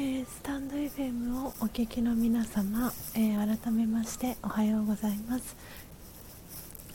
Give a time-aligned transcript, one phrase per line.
[0.02, 5.54] 「えー、スタンド FM をお聞きの皆様、えー、改めましておはようございます。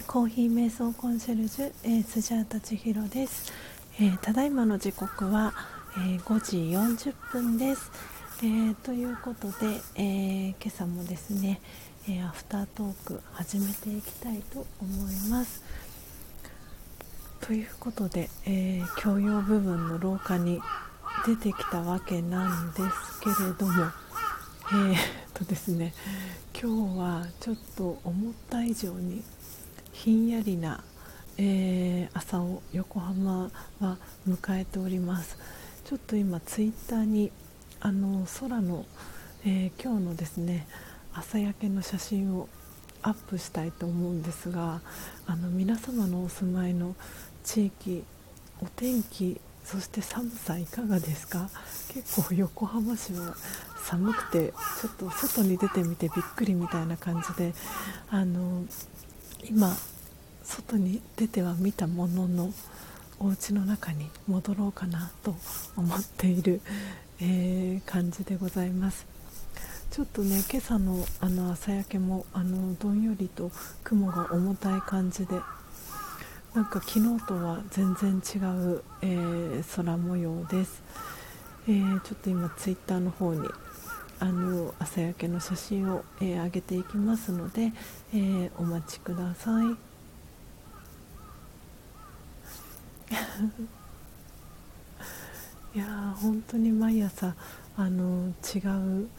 [0.08, 3.54] コーヒー瞑想コンシェルジュ、えー、スジャータ千尋です、
[4.00, 5.54] えー、ただいまの時刻は、
[5.98, 7.92] えー、5時40分です、
[8.40, 11.62] えー、ということで、えー、今朝もですね、
[12.10, 15.62] えアフタートーク始めていきたいと思います。
[17.42, 20.60] ということで、え教養部分の廊下に
[21.26, 23.86] 出てきたわけなんですけれども。
[24.72, 24.98] えー、っ
[25.34, 25.94] とですね
[26.60, 29.24] 今日はちょっと思った以上に
[29.94, 30.84] ひんやりな、
[31.38, 33.98] えー、朝を横浜は
[34.28, 35.38] 迎えております。
[35.84, 37.32] ちょっと今ツイッターに
[37.80, 38.86] あの空の、
[39.46, 40.68] えー、今日のですね
[41.14, 42.50] 朝焼けの写真を
[43.04, 44.82] アップしたいと思うんですが
[45.28, 46.96] あの皆様のお住まいの
[47.44, 48.04] 地域
[48.62, 51.50] お天気そして寒さいかがですか？
[51.94, 53.36] 結構横浜市は
[53.84, 57.54] 寒くてちょっと外に出てみてびっくりみたいな感じで
[58.10, 58.64] あの
[59.50, 59.76] 今
[60.44, 62.54] 外に出ては見たものの
[63.20, 65.36] お家の中に戻ろうかなと
[65.76, 66.62] 思っている、
[67.20, 69.08] えー、感じでございます。
[69.92, 73.52] ちょっとね今朝のあの朝焼けもあのどんよりと
[73.84, 75.40] 雲が重たい感じで
[76.56, 80.82] なんか昨日とは全然違う、えー、空模様です、
[81.68, 83.50] えー、ちょっと今ツイッターの方に
[84.20, 87.74] あの朝焼けの写真を、えー、上げていきますので、
[88.14, 89.66] えお待ちください。
[95.76, 97.36] いや本当に毎朝
[97.76, 98.60] あの違
[99.04, 99.10] う、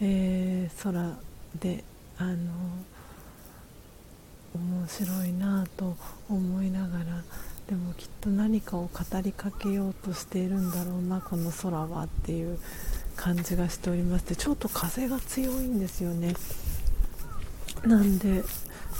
[0.00, 1.16] え空
[1.58, 1.82] で
[2.16, 2.36] あの
[4.54, 5.96] 面白いなと
[6.28, 7.04] 思いながら
[7.68, 12.58] でもきっと何かを語りかけようとしているんだろうなこの空はっていう
[13.16, 16.34] 感じがしておりましてちょっと風が強いんですよね。
[17.84, 18.42] なんで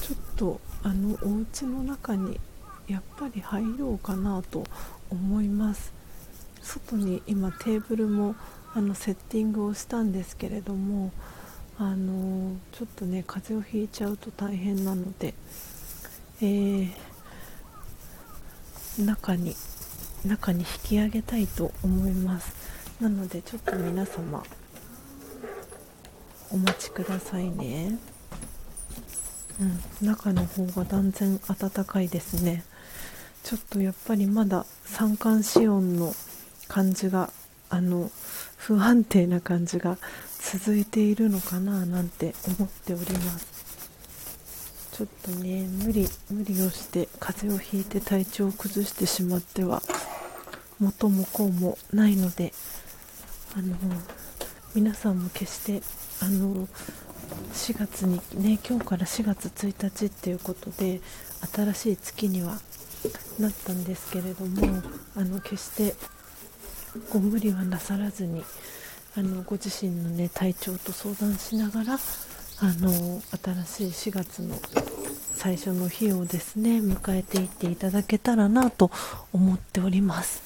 [0.02, 2.38] ちょっとあのお家の中に
[2.88, 4.64] やっぱり入ろうかなと
[5.10, 5.92] 思います。
[6.62, 8.34] 外に今テーブルも
[8.74, 11.12] あのセッティングをしたんですけれども
[11.76, 15.34] あのちょっとね風邪をひいちゃうと大変なので、
[16.40, 16.90] えー、
[18.98, 19.56] 中に
[20.24, 22.54] 中に引き上げたいと思います。
[23.00, 24.42] なのでちょっと皆様
[26.50, 27.98] お待ちくださいね。
[29.60, 29.64] う
[30.04, 32.64] ん中の方が断然暖かいですね。
[33.42, 36.14] ちょっとやっぱりまだ三寒四温の
[36.68, 37.30] 感じが
[37.68, 38.10] あの
[38.56, 39.98] 不安定な感じが
[40.52, 43.54] 続いているのかななんて思っております。
[44.92, 49.82] ちょっとね無理無理をして風邪をひいて体調を崩してしまっては
[50.78, 52.52] 元も子もないので
[53.56, 53.74] あの
[54.72, 55.82] 皆さんも決して
[56.20, 56.68] あの
[57.52, 61.00] 4月にね今日から4月1日っていうことで
[61.52, 62.60] 新しい月には
[63.40, 64.80] なったんですけれども
[65.16, 65.94] あの決して
[67.12, 68.44] ご無理はなさらずに
[69.16, 71.98] あのご自身の、ね、体調と相談しながらあ
[72.80, 73.22] の
[73.66, 74.56] 新しい4月の
[75.34, 78.90] 最初の日をですね迎えていっていただけたらなと
[79.32, 80.42] 思っております。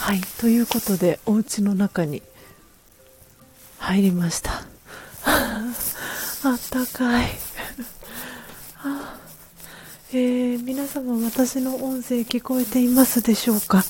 [0.00, 2.22] はいということでお家の中に
[3.78, 4.64] 入りました。
[6.42, 7.28] あったかい
[10.12, 13.84] えー、皆様私の音声聞こえていますでしょうか？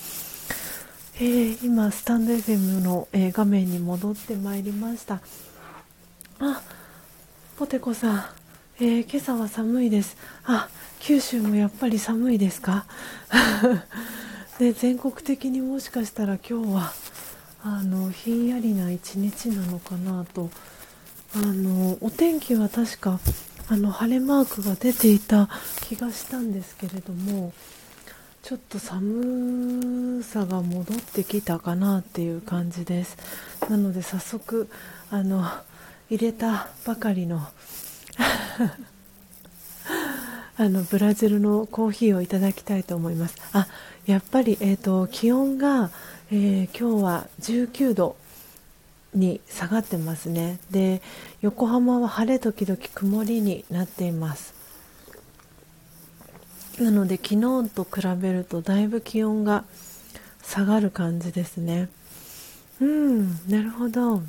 [1.20, 5.20] えー、今、スタンド FM の、えー、画面に戻ってまいりました。
[6.38, 6.62] あ、
[7.58, 8.24] ポテコさん、
[8.78, 10.16] えー、今朝は寒いです。
[10.44, 10.68] あ、
[11.00, 12.86] 九州もやっぱり寒いですか？
[14.58, 16.92] で 全国的にもしかしたら今日は
[17.62, 20.50] あのひんやりな一日なのかなと
[21.34, 23.18] あのお天気は確か
[23.68, 25.48] あの晴れマークが出ていた
[25.88, 27.52] 気がしたんですけれども
[28.42, 33.16] ちょっと寒さが戻ってきたかなっていう感じです。
[33.68, 34.68] なので早速
[35.10, 35.44] あの
[36.08, 37.46] 入れたばかりの
[40.56, 43.36] あのブラジルのコーヒーをいただきたいと思います。
[43.52, 43.68] あ
[44.06, 45.90] やっぱり、えーと、気温が、
[46.30, 48.16] えー、今日は19度
[49.14, 50.58] に下がってますね。
[50.70, 51.02] で
[51.42, 54.59] 横浜は晴れ時々曇りになっています。
[56.80, 59.64] なので昨日と比べるとだいぶ気温が
[60.42, 61.88] 下がる感じですね。
[62.80, 64.22] うんなるほど、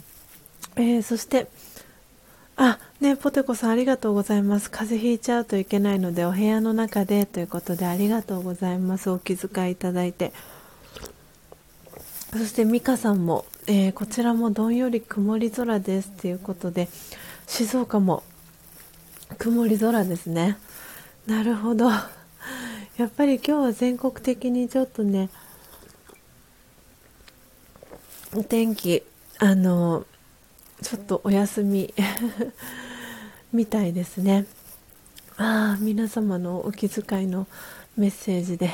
[0.75, 1.47] えー、そして
[2.57, 4.69] あねポテコさんありがとうございます。
[4.69, 9.09] 風邪ひいちゃうといけないのでお部屋の中でということでありがとうございます。
[9.09, 10.33] お気遣いいただいて。
[12.33, 16.09] そして美香さんもえー、こちらもどんより曇り空です。
[16.09, 16.89] ということで
[17.47, 18.23] 静岡も
[19.37, 20.57] 曇り空ですね。
[21.27, 21.89] なるほど。
[23.01, 25.31] やっぱり今日は全国的にちょっとね
[28.35, 29.01] お天気
[29.39, 30.05] あの
[30.83, 31.91] ちょっとお休み
[33.51, 34.45] みたいですね。
[35.35, 37.47] ああ皆様のお気遣いの
[37.97, 38.69] メッセージで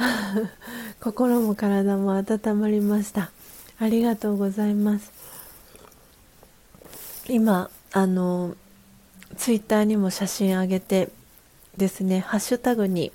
[1.02, 3.30] 心も体も温まりました。
[3.78, 5.12] ありがとうございます。
[7.28, 8.56] 今あの
[9.36, 11.10] ツイッターにも写真上げて
[11.76, 13.12] ですねハッシュタグに、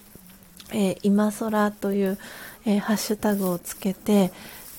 [0.72, 2.18] えー、今空という、
[2.66, 4.32] えー、ハッシュタグをつけて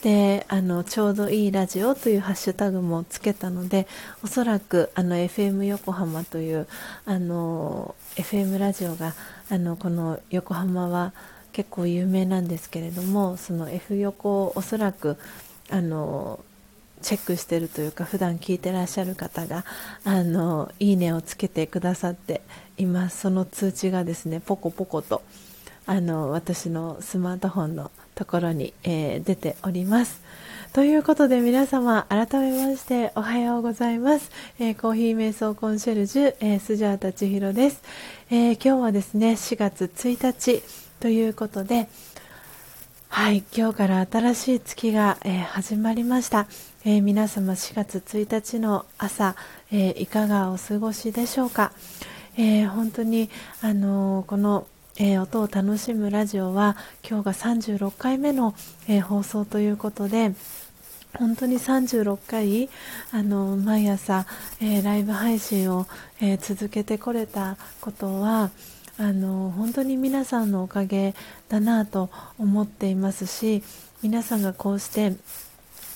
[0.03, 3.87] であのちょうどいいラジオというハッシュタグもつけたので
[4.25, 6.67] おそらくあの FM 横浜という
[7.05, 9.15] あの FM ラジオが
[9.51, 11.13] あのこの横浜は
[11.53, 15.19] 結構有名なんですけれどもその F 横をおそらく
[15.69, 16.41] あの
[17.03, 19.65] チェックしてるというか普段聞いてらっしゃる方が
[20.05, 22.43] あのいいねをつけてくださって
[22.79, 23.21] います。
[23.21, 25.23] その通知がですねポコポコと
[25.87, 30.23] あの私のスマートフォンのところに、えー、出ております。
[30.73, 37.83] ということで皆様改めましておはようございます、えー、コーヒー瞑想コンシェルジュ、えー、スジャータ千尋です、
[38.31, 40.63] えー、今日はですね4月1日
[41.01, 41.89] ということで
[43.09, 46.47] はい今日から新しい月が、え始まりました、
[46.85, 49.35] え皆様4月1日の朝、
[49.73, 51.73] えいかがお過ごしでしょうか、
[52.37, 53.29] え本当に
[53.63, 54.69] あのこの
[55.03, 56.77] えー、音を楽しむラジオは
[57.09, 58.55] 今日が36回目の、
[58.87, 60.35] えー、放送ということで
[61.19, 62.69] 本当に36回
[63.11, 64.27] あの毎朝、
[64.61, 65.87] えー、ライブ配信を、
[66.21, 68.51] え続けてこれたことは
[68.99, 71.15] あの本当に皆さんのおかげ
[71.49, 73.63] だなと思っていますし
[74.03, 75.15] 皆さんがこうして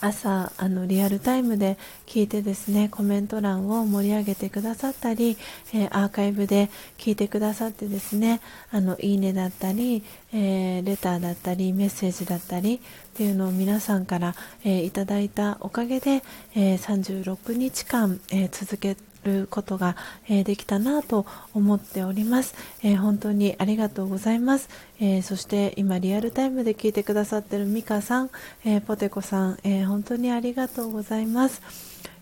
[0.05, 5.37] 朝あのリアルタイムで聞いてですねコメント欄を盛り上げてくださったり、
[5.73, 8.41] えー、アーカイブで聞いてくださってですね
[8.71, 10.03] あのいいねだったり、
[10.33, 12.79] えー、レターだったりメッセージだったりっ
[13.17, 14.35] ていうのを皆さんから、
[14.65, 16.23] えー、いただいたおかげで、
[16.55, 19.97] え36日間、え続けてることが、
[20.29, 24.69] えー、できたなと思っております、えー、本当にありがとうございます、
[25.01, 28.31] えー、そして今リアルタイムで聞いてくださってるミカさん、
[28.65, 31.63] えポテコさん、え本当にありがとうございます、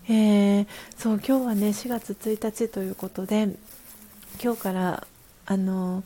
[0.09, 0.65] え
[0.97, 3.49] そう今日はね4月1日ということで
[4.41, 5.07] 今日から
[5.45, 6.03] あの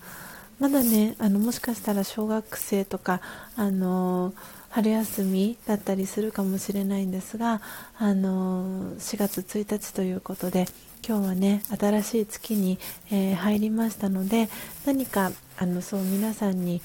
[0.60, 3.22] まだねあのもしかしたら小学生とか
[3.56, 4.34] あの
[4.78, 7.61] 春休みだったりするかもしれないんですが
[7.97, 10.67] あの4月1日ということで
[11.03, 12.78] 今日はね新しい月に、
[13.11, 14.49] えー、入りましたので
[14.86, 16.84] 何かあのそう皆さんに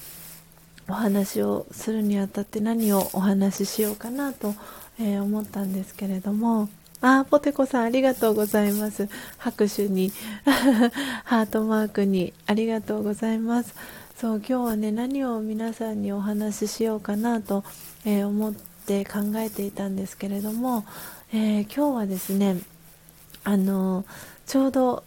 [0.88, 4.54] お話をするにあたって何をお話ししようかなと、
[4.98, 6.70] えー、思ったんですけれども
[7.02, 9.08] あポテコさんありがとうございます。
[9.36, 10.12] 拍手に
[11.24, 13.74] ハートマークにありがとうございます。
[14.22, 17.64] そう今日はね何を皆さんにお話ししようかなと、
[18.04, 20.84] えー、思って考えていたんですけれども、
[21.32, 22.60] えー、今日はですね
[23.42, 24.04] あの
[24.46, 25.02] ちょうど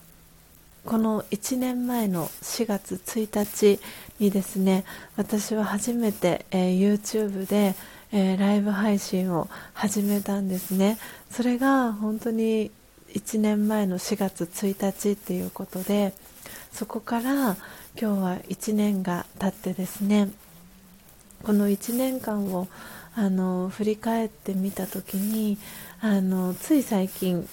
[0.83, 3.79] この1年前の4月1日
[4.19, 4.83] にですね
[5.15, 7.73] 私は初めて、えー、YouTube で、
[8.11, 10.97] えー、ライブ配信を始めたんですね。
[11.31, 12.69] それが本当に
[13.13, 16.11] 1年前の4月1日っていうことで
[16.73, 17.55] そこから
[17.97, 20.29] 今日は1年が経ってですね
[21.43, 22.67] この1年間を
[23.15, 25.57] あの振り返ってみた時に
[26.01, 27.47] あのつい最近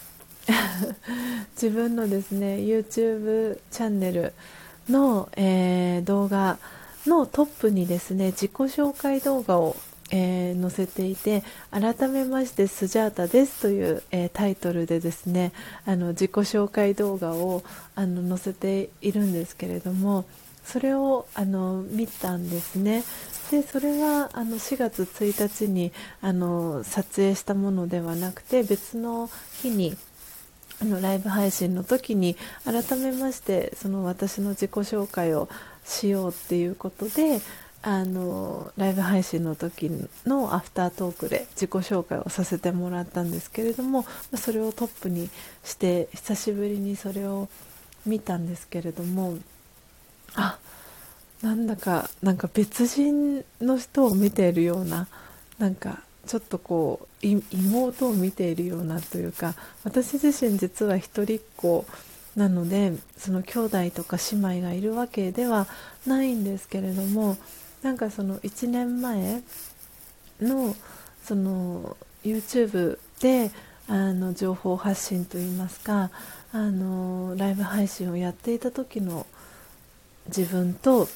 [1.55, 4.33] 自分のですね YouTube チャンネル
[4.89, 6.59] の、えー、動画
[7.07, 9.77] のトップにですね自己紹介動画を、
[10.13, 15.53] えー、載せていて改めましてスジャータですという、えー、タイトルでですね
[15.87, 20.27] あの自己紹介動画をあの載せているんですけれども
[20.65, 23.03] それをあの見たんですね。
[23.51, 29.29] でそれはあの4月1日にあの撮影したものではなくて別の
[29.61, 29.97] 日に
[30.81, 35.49] あのライブ配信の時に改めましてその私の自己紹介を
[35.85, 37.41] しようっていうことで
[37.85, 39.91] あのライブ配信の時
[40.25, 44.07] のアフタートークで自己紹介をさせてもらったんですけれども
[44.37, 45.29] それをトップに
[45.65, 47.49] して久しぶりにそれを
[48.07, 49.39] 見たんですけれども
[50.37, 50.59] あ
[51.43, 55.09] なんだかなんか別人の人を見ているような
[55.59, 61.85] なんかちょっとこう妹を見ているようなというか私自身実は一人っ子
[62.37, 65.67] なのでその兄弟とか姉妹がいるわけでは
[66.07, 67.37] ないんですけれども
[67.83, 69.43] なんかその1年前
[70.41, 70.75] の
[71.25, 73.51] その YouTube で
[73.89, 76.11] あの情報発信といいますか
[76.53, 79.27] あのライブ配信をやっていた時の
[80.27, 81.09] 自分と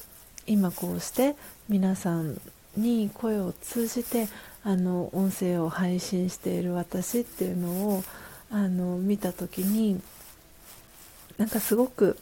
[0.45, 1.35] 今こうして
[1.69, 2.39] 皆さん
[2.75, 4.27] に声を通じて
[4.63, 8.03] あの音声を配信している私っていうのを
[8.51, 10.01] あの見た時に
[11.37, 12.17] なんかすごく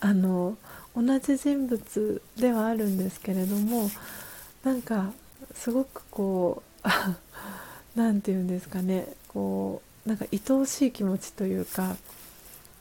[0.00, 0.56] あの
[0.96, 3.90] 同じ人物ではあるんですけれども
[4.64, 5.12] なんか
[5.54, 6.88] すごくこう
[7.96, 11.96] 何て言うんですかねこうなんか愛おしい気持ちというか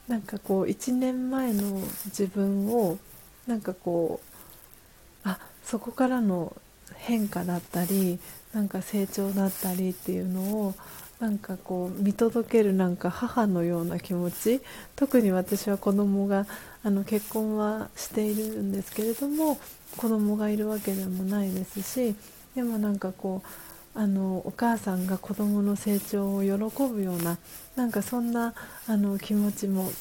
[0.08, 2.98] なんかこう1年前の自分を
[3.48, 4.20] なんかこ
[5.26, 6.56] うあそこからの
[6.96, 8.20] 変化だったり
[8.54, 10.76] なんか成長だったりっていうのを
[11.20, 14.62] なんかこう見届けるなんか母のような気持ち
[14.96, 16.48] 特に私は子供が
[16.84, 19.60] あの結婚はしているんですけれども
[19.98, 22.16] 子供がいるわけでもないですし
[22.56, 26.52] でもなんかこうあのお母さんが子供の成長を喜
[26.84, 27.38] ぶような
[27.76, 28.54] なんかそんな
[28.88, 29.92] あの気持ちも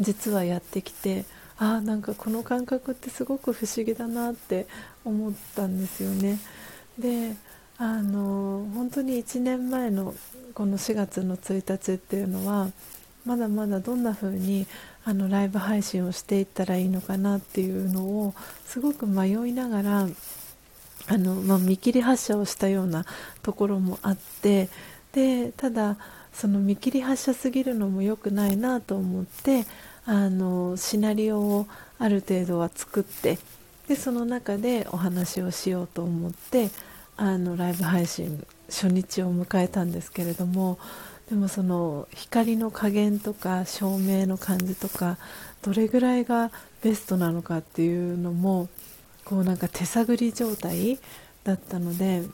[0.00, 1.24] 実はやってきて
[1.58, 4.66] あなんかこの感覚ってすごく不思議だなって
[5.04, 6.38] 思ったんですよね。
[6.98, 7.36] で
[7.78, 10.14] あの本当に1年前の
[10.54, 12.70] この4月の1日っていうのは
[13.24, 14.66] まだまだどんな風に
[15.04, 18.34] あのライブ配信をしていったらいいのかなっていうのを
[18.66, 20.08] すごく迷いながら
[21.08, 23.04] あの、まあ、見切り発車をしたような
[23.42, 24.68] ところもあって
[25.12, 25.96] でただ
[26.32, 29.66] その見切り発車すぎるのも良くないなと思って
[30.04, 31.66] あのシナリオを
[31.98, 33.38] ある程度は作って
[33.88, 36.70] でその中でお話をしようと思って
[37.16, 40.78] あのライブ配信初日を迎えたんですけれども
[41.32, 45.16] でもその光の加減とか照明の感じとか
[45.62, 46.50] どれぐらいが
[46.82, 48.68] ベストなのかっていうのも
[49.24, 50.98] こうなんか手探り状態
[51.42, 52.24] だったので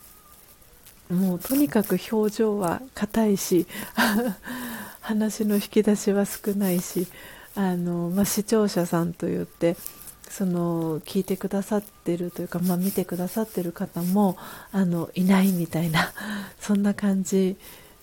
[1.09, 3.68] もうとにかく表情は硬いし
[5.01, 7.07] 話の引き出しは少ないし
[7.55, 9.76] あの、まあ、視聴者さんといって
[10.28, 14.36] その聞いてくださってるというか、まあ、見てくださってる方も
[14.72, 16.12] あのいないみたいな
[16.59, 17.57] そんな感じ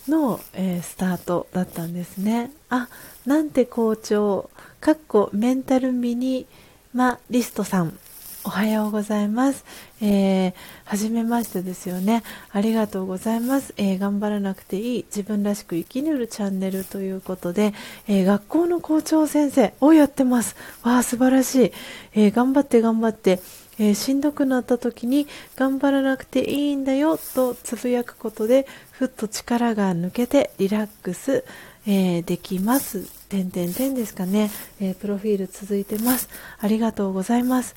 [0.08, 2.51] の、えー、スタートだったんですね。
[2.70, 2.88] あ
[3.26, 4.49] なんて好調
[4.80, 6.45] かっこメンタルミニ
[6.93, 7.97] マリストさん
[8.45, 9.66] おはようございます。
[10.01, 10.53] えー、
[10.86, 12.22] はじめましてですよね。
[12.51, 17.74] ありがとうございます、えー、頑張らなくていい自分らしく生き抜るチャンネルということで、
[18.08, 20.56] えー、学校の校長先生をやってます。
[20.84, 21.72] わあ、素晴らしい。
[22.14, 23.39] え頑張って頑張って。
[23.78, 25.28] えしんどくなった時に
[25.58, 31.43] 頑張らなくていいんだよとつぶやくことでふっと力が抜けてリラックス、
[31.85, 33.03] えできます。
[33.29, 36.29] てんてんてんですかね、えプロフィール続いてます。
[36.59, 37.75] ありがとうございます。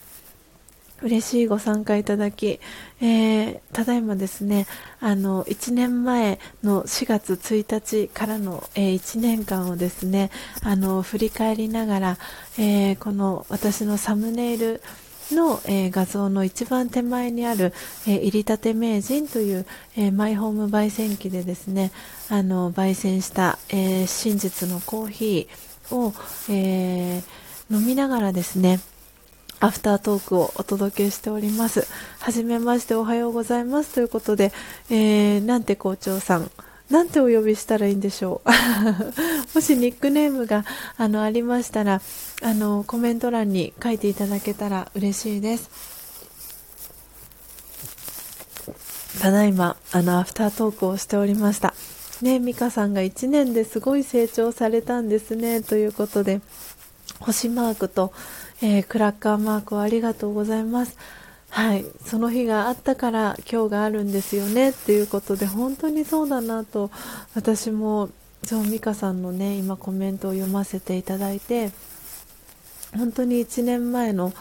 [1.01, 2.59] 嬉しいご参加いただき、
[3.01, 4.67] えー、ただいまですね、
[5.01, 10.31] あの、1年前の4月1日からの、えー、1年間をですね、
[10.63, 12.19] あの、振り返りながら、
[12.59, 14.83] えー、この私のサムネイル
[15.35, 17.73] の、えー、画像の一番手前にある、
[18.07, 19.67] えー、入りたて名人という、
[19.97, 21.93] えー、マイホーム焙煎機でですね、
[22.29, 26.13] あの、焙煎した、え真実のコーヒーを、
[26.51, 27.23] え
[27.71, 28.81] 飲みながらですね、
[29.61, 31.87] アフタートークをお届けしております。
[32.21, 34.53] はじめましておはようございますということで、
[34.91, 36.51] え、なんて校長さん、
[36.91, 38.51] なんてお呼びしたらいいんでしょう。
[39.55, 40.65] もしニックネームが
[40.97, 42.01] あのありましたら、
[42.43, 45.99] あのコメント欄に書いていただけたら嬉しいです。
[49.21, 51.75] ただいま、あの、アフタートークをしておりました。
[52.23, 56.41] ね、ミカさんが1年ですごい成長されたんですね、ということで、
[57.21, 58.13] 星マークと、
[58.63, 60.97] えー、クラッカーマークをありがとうございます。
[61.51, 64.71] はい、その日があったから今日があるんですよね。
[64.71, 66.91] っていうことで本当にそうだなと
[67.35, 68.11] 私も
[68.45, 71.71] そう美香さんのね今コメントを読ませていただいて
[72.97, 74.33] 本当に1年前の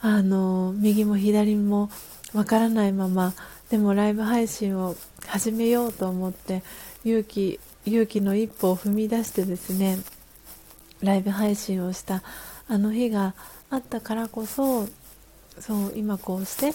[0.00, 1.90] あの右も左も
[2.32, 3.34] わからないまま
[3.70, 4.94] でもライブ配信を
[5.26, 6.62] 始めようと思って
[7.04, 9.98] 勇気勇気の一歩を踏み出してですね
[11.02, 12.22] ライブ配信をした
[12.68, 13.34] あの日が
[13.70, 14.86] あったからこそ
[15.60, 16.74] そう今こうして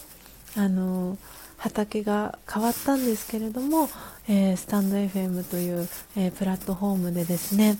[0.58, 1.18] あの
[1.58, 3.88] 畑が変わったんですけれども、
[4.28, 7.78] えー、スタンド FM という、えー、プラットフォームでですね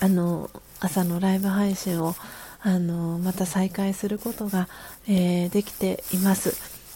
[0.00, 0.50] あの
[0.80, 2.14] 朝のライブ配信を
[2.60, 4.68] あのまた再開することが、
[5.08, 6.54] えー、できています。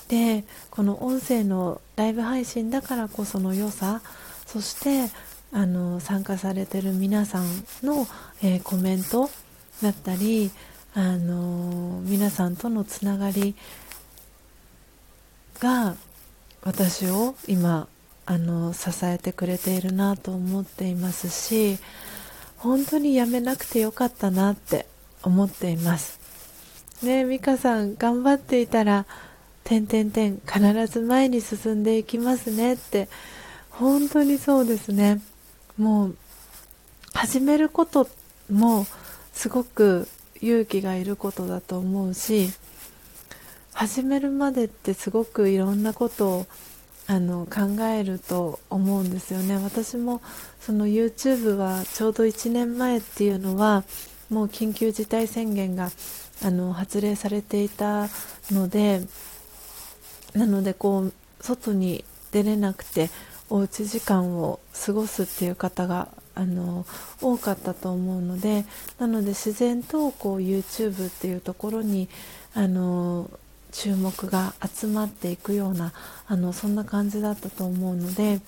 [0.08, 4.02] でこの音声のライブ配信だからこその良さ
[4.44, 5.10] そして
[5.52, 7.46] あの参加されてる皆さん
[7.82, 8.06] の、
[8.42, 9.30] えコメント
[9.82, 10.50] だったり、
[10.98, 13.54] あの皆さんとのつながり
[15.60, 15.94] が
[16.62, 17.86] 私を今
[18.24, 21.78] あの支えてくれているなと思っていますし
[22.56, 24.86] 本当にやめなくてよかったなって
[25.22, 26.18] 思っています。
[27.02, 29.04] ね美香さん頑張っていたら
[29.64, 33.10] 点点点必ず前に進んでいきますねって
[33.68, 35.20] 本当にそうですね。
[35.76, 36.16] もう
[37.12, 38.08] 始めること
[38.50, 38.86] も
[39.34, 40.08] すごく
[40.42, 42.50] 勇気がいることだと思うし
[43.72, 46.46] 始めるまでってすごくいろんなことを
[47.08, 49.56] あの考えると思うんですよね。
[49.56, 50.20] 私も
[50.60, 53.84] その YouTube はちょうど1年前っていうのは
[54.28, 55.90] もう緊急事態宣言が
[56.42, 58.08] あの発令されていた
[58.50, 59.02] ので
[60.34, 63.08] なのでこう外に出れなくて
[63.48, 66.86] おうち時間を過ごすっていう方があの
[67.20, 68.66] 多かったと思うので
[68.98, 72.08] なので自然とこう YouTube っていうところに
[72.54, 73.28] あの
[73.72, 75.92] 注目が集まっていくような
[76.28, 78.40] あのそんな感じだったと思うので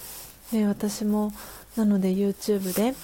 [0.52, 1.32] で私も
[1.76, 2.94] なので YouTube で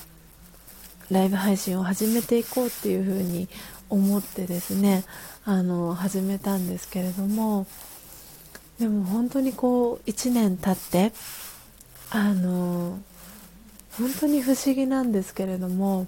[1.11, 3.49] ライブ配信を始めていこうっていうふうに
[3.89, 5.05] 思ってですね
[5.45, 7.67] あの始めたんですけれども
[8.79, 11.15] でも本当にこう1年経って
[12.11, 12.99] あの
[13.99, 16.07] 本当に不思議なんですけれども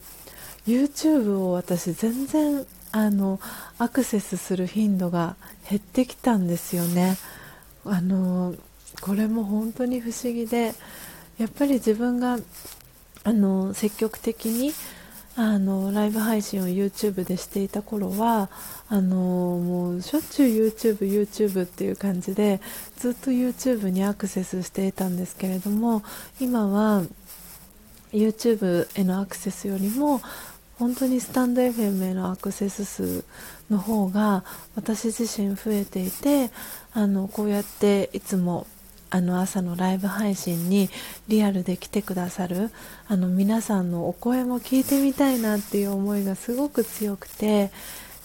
[0.66, 3.40] YouTube を私全然あの
[3.78, 5.36] アクセスする頻度が
[5.68, 7.16] 減ってきたんですよね。
[7.84, 8.54] あの
[9.00, 10.72] これも本当に不思議で
[11.38, 12.38] やっぱり自分が
[13.24, 14.72] あの積極的に
[15.36, 18.48] あのライブ配信を YouTube でしていた頃は
[18.88, 22.60] あのもうしょっちゅう YouTube、YouTube っていう感じで
[22.96, 26.02] ずっと YouTube にアクセスしていたんですけれども
[26.40, 27.02] 今は
[28.12, 30.20] YouTube へのアクセスよりも
[30.78, 33.24] 本当にスタンド FM へのアクセス数
[33.70, 34.44] の方が
[34.74, 36.50] 私自身増えていて
[36.92, 38.66] あのこうやっていつも
[39.08, 40.90] あの朝のライブ配信に
[41.28, 42.70] リアルで来てくださる
[43.08, 47.70] あの皆さんのお声も聞いてみたいなっていう思いがすごく強くて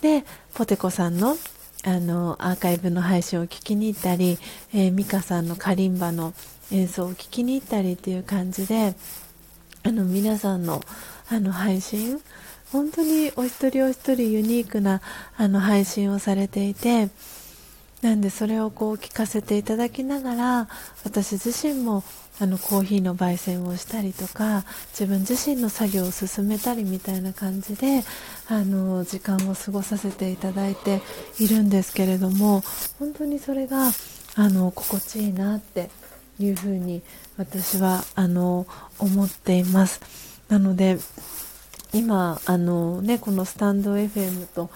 [0.01, 1.37] でポテコさんの
[1.83, 4.37] あのアーカイブの配信を聞きに行ったり、
[4.71, 6.33] えー、ミカさんのカリンバの
[6.71, 8.93] 演奏を聞きに行ったりっていう感じで
[9.83, 10.81] あの皆さんの
[11.29, 12.19] あの配信
[12.71, 15.01] 本当にお一人お一人ユニークな
[15.37, 17.09] あの配信をされていて
[18.01, 20.67] なんでそれをこう聞かせていただきながら
[21.03, 22.03] 私自身も
[22.39, 28.03] あのコーヒーの焙煎をしたりとか自分自身の作業を進めたりみたいな感じで
[28.47, 31.01] あの時間を過ごさせていただいて
[31.39, 32.63] いるんですけれども
[32.97, 33.91] 本当にそれが
[34.35, 35.89] あの心地いいなって
[36.39, 37.03] いうふうに
[37.41, 38.67] 私はあの
[38.99, 39.99] 思っています。
[40.47, 40.99] なので
[41.91, 44.69] 今あの、ね、このスタンド FM と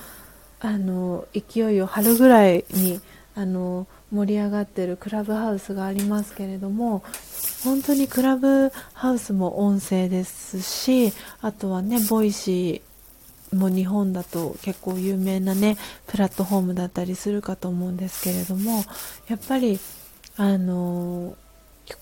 [0.59, 2.99] あの勢いを張るぐらいに
[3.35, 7.03] あの盛り上がってるクラブハウスがありますけれども
[7.63, 18.83] 本当にクラブハウスも音声ですしあとはねボイシーも日本だと結構有名なねプラットフォームだったりするかと思うんですけれども
[19.27, 19.79] やっぱり
[20.37, 21.35] あの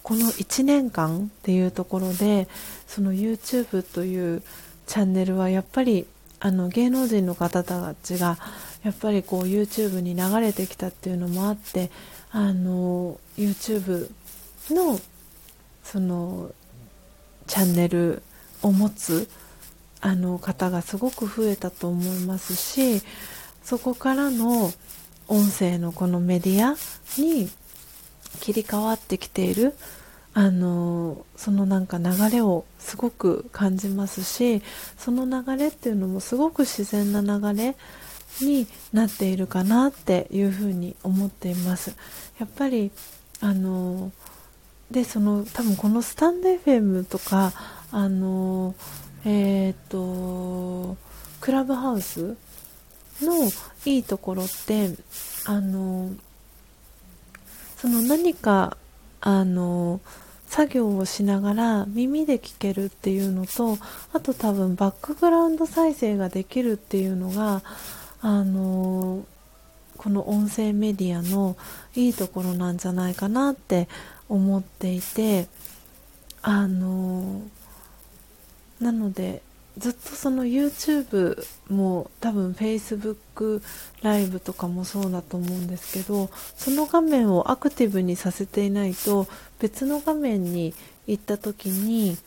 [0.03, 2.47] この1年間っていうところで
[2.88, 4.41] その YouTube という
[4.88, 6.05] チャンネルはやっぱり
[6.39, 8.38] あの芸能人の方たちが
[8.84, 11.89] やっぱりこう YouTube に流れてきたっていうのもあって
[12.31, 14.09] あの YouTube
[14.69, 14.99] の
[15.84, 16.51] その
[17.47, 18.23] チャンネル
[18.61, 19.29] を持つ
[20.01, 23.01] あの方がすごく増えたと思いますし
[23.63, 24.71] そこからの
[25.27, 26.75] 音声のこのメディア
[27.21, 27.49] に
[28.39, 29.73] 切り替わってきている。
[30.36, 34.63] あのそのなんか流れをすごく感じますし
[34.97, 37.75] その流れっていうのもすごく自然な流れ
[38.41, 41.95] になっているかなっていうふうに思っています。
[42.39, 42.91] やっぱり
[43.41, 44.11] あの
[44.89, 47.53] でその多分このスタンド FM とか
[47.91, 48.73] あの
[49.25, 50.97] えっ、ー、と
[51.41, 52.36] クラブハウス
[53.21, 53.51] の
[53.86, 54.89] いいところって
[55.45, 56.09] あの
[57.84, 58.77] その何か
[59.19, 59.99] あの
[60.47, 63.77] 作業をしながら耳で聞けるっていうのと
[64.13, 67.61] あと多分バックグラウンド再生ができるっていうのが
[68.21, 69.25] あの
[69.97, 71.57] この音声メディアの
[71.93, 73.89] いいところなんじゃないかなって
[74.29, 75.49] 思っていて
[76.41, 77.41] あの
[78.79, 79.41] なので
[79.78, 83.61] ずっとその YouTube も多分 Facebook
[84.01, 89.28] ライブとかもそうだと思うんですけどその画面をアクティブにさせていないと
[89.59, 90.74] 別の画面に
[91.07, 92.17] 行った時に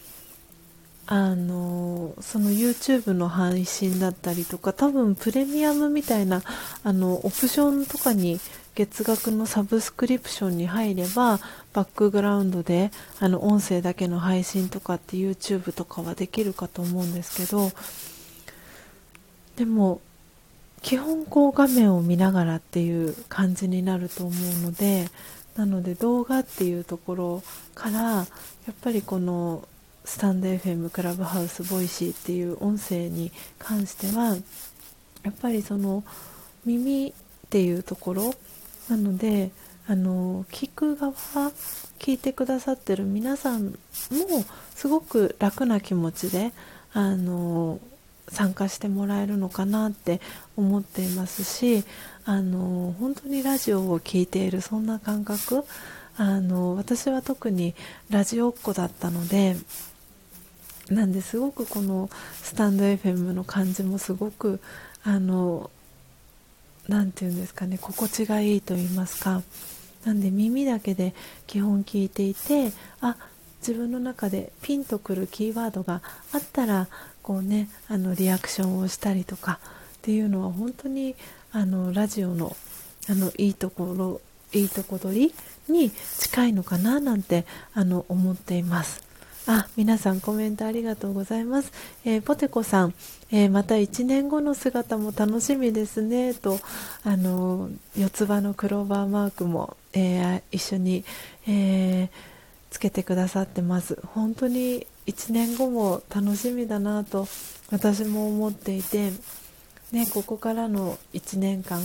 [1.09, 6.42] あのその YouTube の配信だったりとか多分プレミアムみたいな
[6.82, 8.40] あのオプションとかに
[8.76, 11.40] 月額のサブスクリプションに入れば
[11.72, 17.72] バックグラウンドであの音声だけの配信とかって YouTube とかはできるかと思うんですけど
[19.56, 20.00] でも
[20.82, 25.06] 基本こう画面を見ながらっていう感じになると思うので
[25.56, 27.42] なので動画っていうところ
[27.74, 28.26] からやっ
[28.82, 29.66] ぱりこの
[30.04, 34.36] スタンド FM クラブハウスボイシーっていう音声に関しては
[35.24, 36.04] やっぱりその
[36.66, 37.12] 耳っ
[37.48, 38.34] ていうところ
[38.89, 39.51] なので
[39.89, 41.12] あの聞く側
[41.99, 43.74] 聞いてくださってる皆さんも
[44.74, 46.53] すごく楽な気持ちで
[46.93, 47.78] あの
[48.28, 50.20] 参加してもらえるのかなって
[50.57, 51.84] 思っていますし
[52.24, 55.64] あの本当にラジオを聴いているそんな感覚
[56.16, 57.74] あの私は特に
[58.11, 59.57] ラジオっ子だったので
[60.91, 62.11] なんですごくこの
[62.43, 64.61] スタンド FM の感じもすごく
[65.05, 65.70] あの
[66.89, 69.43] 何て言うんですかね心地がいいと言いますか
[70.05, 71.14] なんで耳だけで
[71.47, 73.16] 基本聞いていてあ
[73.61, 76.87] 自分の中でピンとくるキーワードがあったら
[77.22, 79.59] こうねあのリアクションをしたりとか
[79.99, 81.16] っていうのは本当に
[81.51, 82.57] あのラジオの
[83.09, 84.20] あのいいところ
[84.53, 85.34] いいとこ取り
[85.68, 89.05] に近いのかななんてあの思っています。
[89.49, 91.72] あ、皆さんコメントありがとうございます。
[92.05, 92.94] えー、ポテコさん、
[93.30, 96.59] えー、また1年後の姿も楽しみですね、と、
[97.05, 101.05] あの、四つ葉のクローバーマークも、えー、一緒に、
[101.47, 102.09] え
[102.70, 103.99] つけてくださってます。
[104.14, 107.28] 本当に1年後も楽しみだなと
[107.70, 109.12] 私も思っていて、
[109.92, 111.80] ね、ここからの1年間、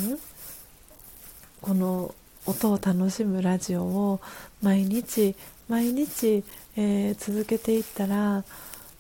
[1.62, 2.16] この
[2.47, 4.20] 音を楽しむラジオを
[4.64, 5.36] 毎日
[5.72, 6.43] 毎日
[6.78, 8.43] えー、続けていったら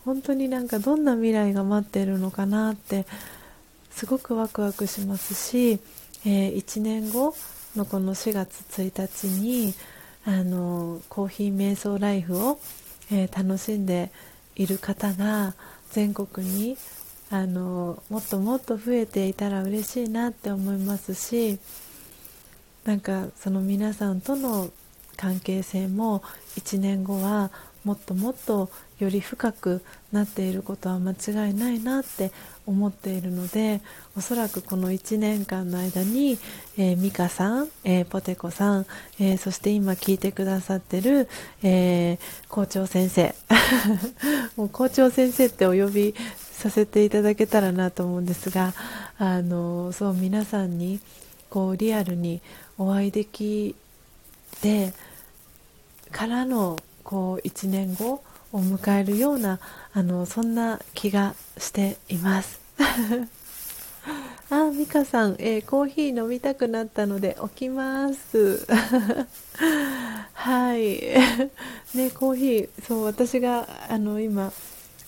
[0.05, 3.05] 本当になんかどんな未来が待っているのかなって
[3.91, 5.79] すごくワクワクしますし、
[6.25, 7.35] えー、1年後
[7.75, 9.73] のこの4月1日に
[10.25, 12.59] あのコーヒー瞑想ライフを、
[13.11, 14.11] えー、楽しんで
[14.55, 15.55] いる方が
[15.91, 16.77] 全国に
[17.29, 21.59] あのもっともっと増えていたら嬉しいなって思いますし
[22.83, 24.69] なんかその皆さんとの
[25.15, 26.23] 関係性も
[26.57, 27.51] 1年後は
[27.83, 29.81] もっともっとより深く
[30.11, 32.31] なっていることは間違いないなって
[32.67, 33.81] 思っているので
[34.15, 36.37] おそらくこの1年間の間に、
[36.77, 38.85] えー、ミカさん、えー、ポテコさん、
[39.19, 41.27] えー、そして今聞いてくださってる、
[41.63, 43.33] えー、校長先生。
[44.55, 46.15] もう校長先生ってお呼び
[46.51, 48.75] させていただけたらなと思うんですが
[49.17, 50.99] あのそう皆さんに
[51.49, 52.41] こうリアルに
[52.77, 53.75] お会いでき
[54.61, 54.93] て
[56.11, 59.59] からのこう1年後を迎えるような
[59.93, 62.59] あのそんな気がしています。
[64.49, 68.67] あ美香さん、えー、コーヒー飲みたくなったので起きます。
[70.33, 70.99] はい。
[71.95, 74.51] ねコーヒーそう私があの今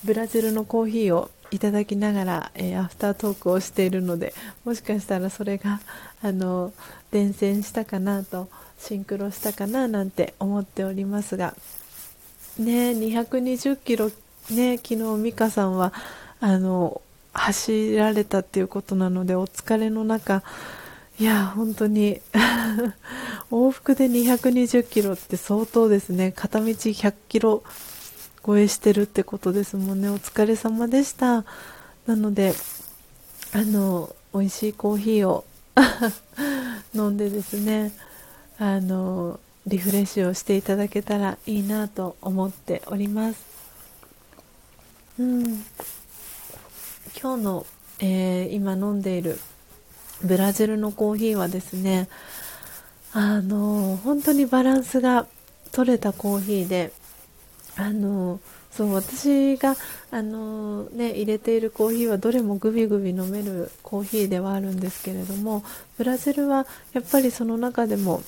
[0.04, 4.34] ブラジルのコーヒーをいただきながら、えー、アフタートークをしているので
[4.66, 5.82] もしかしたらそれが
[6.22, 6.74] あの
[7.12, 8.50] 伝染したかなと
[8.84, 11.56] シンクロしたかななんて思っておりますが。
[12.60, 14.12] ね220キロ
[14.52, 15.94] ね昨日美香さんは
[16.40, 17.02] あの
[17.32, 20.44] 走られたっていうことなのでお疲れの中。
[21.20, 22.20] いや本当に
[23.52, 26.34] 往復で220キロって相当ですね。
[26.34, 27.64] 片道100キロ
[28.46, 30.10] 超えしてるってことですもんね。
[30.10, 31.46] お疲れ様でした。
[32.06, 32.54] なので
[33.54, 35.46] あの美味しいコーヒーを
[36.94, 37.94] 飲んでですね。
[38.60, 43.46] あのリフレッシュをしていただけたらいいなと思っております。
[45.20, 45.44] うん。
[47.22, 47.66] 今日の、
[48.00, 49.40] えー、今飲んでいる
[50.24, 52.08] ブラジルのコーヒーはですね
[53.12, 55.28] あの本当にバランスが
[55.72, 56.92] 取れたコーヒーで
[57.76, 58.40] あの
[58.72, 59.76] そう私が
[60.12, 65.64] あの、ね、入れているコーヒーはどれもグビグビ飲めるコーヒーではあるんですけれども
[65.98, 68.24] ブラジルはやっぱりその中でも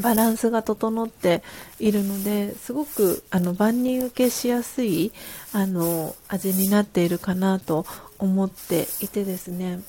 [0.00, 1.42] バランスが整って
[1.78, 5.12] いるのですごくあの万人受けしやすい
[5.52, 7.86] あの味になっているかなと
[8.18, 9.80] 思っていてですね。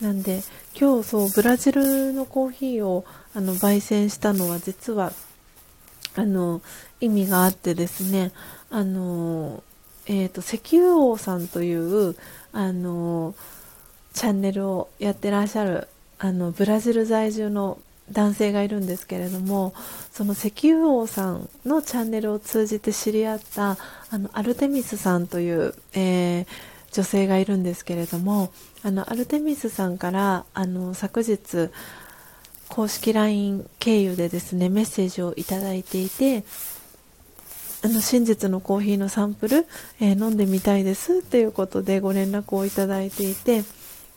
[0.00, 0.42] なんで
[0.78, 5.12] 今日そうブラジルのコーヒーをあの焙煎したのは実は
[6.16, 6.60] あの
[7.00, 8.32] 意味があってですね。
[8.70, 9.62] あの、
[10.06, 12.16] えーと、石油王さんという
[12.52, 13.34] あの
[14.12, 17.78] チャンネルをやってらっしゃるあのブラジル在住の
[18.12, 19.74] 男性がいるんですけれども
[20.12, 23.76] その石油王さんのチャンネルを通じて知り合った
[24.10, 26.46] あのアルテミスさんという、えー、
[26.92, 28.52] 女性がいるんですけれども
[28.82, 31.70] あのアルテミスさんからあの昨日
[32.68, 36.44] 公式 LINE 経由でですねメッセージをいただいていて
[37.84, 39.66] あの真実のコーヒーのサンプル、
[40.00, 43.64] えー、飲んでみたいですっていうことでご連絡をいただいていて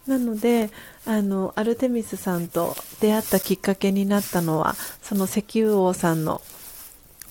[0.07, 0.69] なので
[1.05, 6.41] あのアルテミスさんと出会ったきっかけになったのはその石油王さんの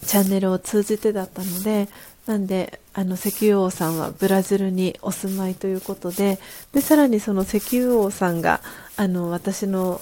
[0.05, 1.88] チャンネルを通じてだったので
[2.26, 6.38] なんであの石油王さんはブラジルにお住まいということで
[6.72, 8.60] でさらにその石油王さんが
[8.96, 10.01] あの私の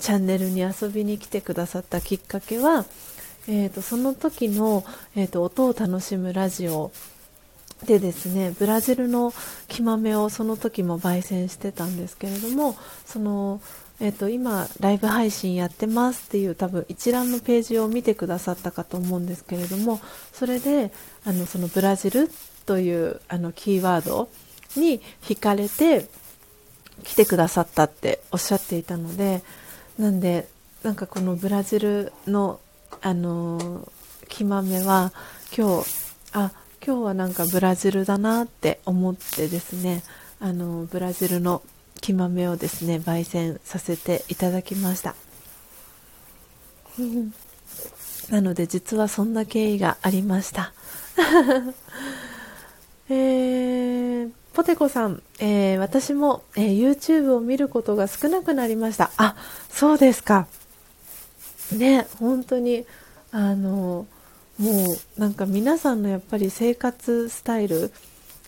[0.00, 2.84] チャンネルに遊びに来てくださったきっかけは
[3.46, 4.84] えーと、その時の、
[5.14, 6.92] えーと、音を楽しむラジオ
[7.84, 9.32] でですねブラジルの
[9.68, 13.60] 木豆をその時も焙煎してたんですけれどもその、
[14.00, 20.00] えーと、今ライブ配信やってますっていう多分一覧のページを見てくださったかと思うんですけれども
[20.32, 20.92] それで
[21.24, 22.30] あのそのブラジル
[22.66, 24.28] というあのキーワード
[24.76, 26.08] に惹かれて
[27.02, 29.42] 来てくださったっておっしゃっていたので
[29.98, 30.48] なんで
[30.82, 32.60] なんかこのブラジルの
[33.00, 33.88] あの
[34.28, 35.12] 木豆は
[35.56, 35.86] 今日
[36.32, 36.52] あ
[36.86, 40.02] 今日はなんかブラジルだなって思ってですね
[40.38, 41.62] あのブラジルの
[42.02, 45.14] 木豆をですね焙煎させていただきました。
[48.28, 50.74] なので実はそんな経緯がありました。
[53.08, 59.10] えー、ポテコさん、えー、私も、えー、YouTube を見ることが少なくなりました。
[59.16, 59.36] あ
[59.70, 60.46] そうですか。
[61.72, 62.84] ね本当に
[63.32, 64.06] あの
[64.58, 67.92] もうなんか皆さんのやっぱり生活スタイル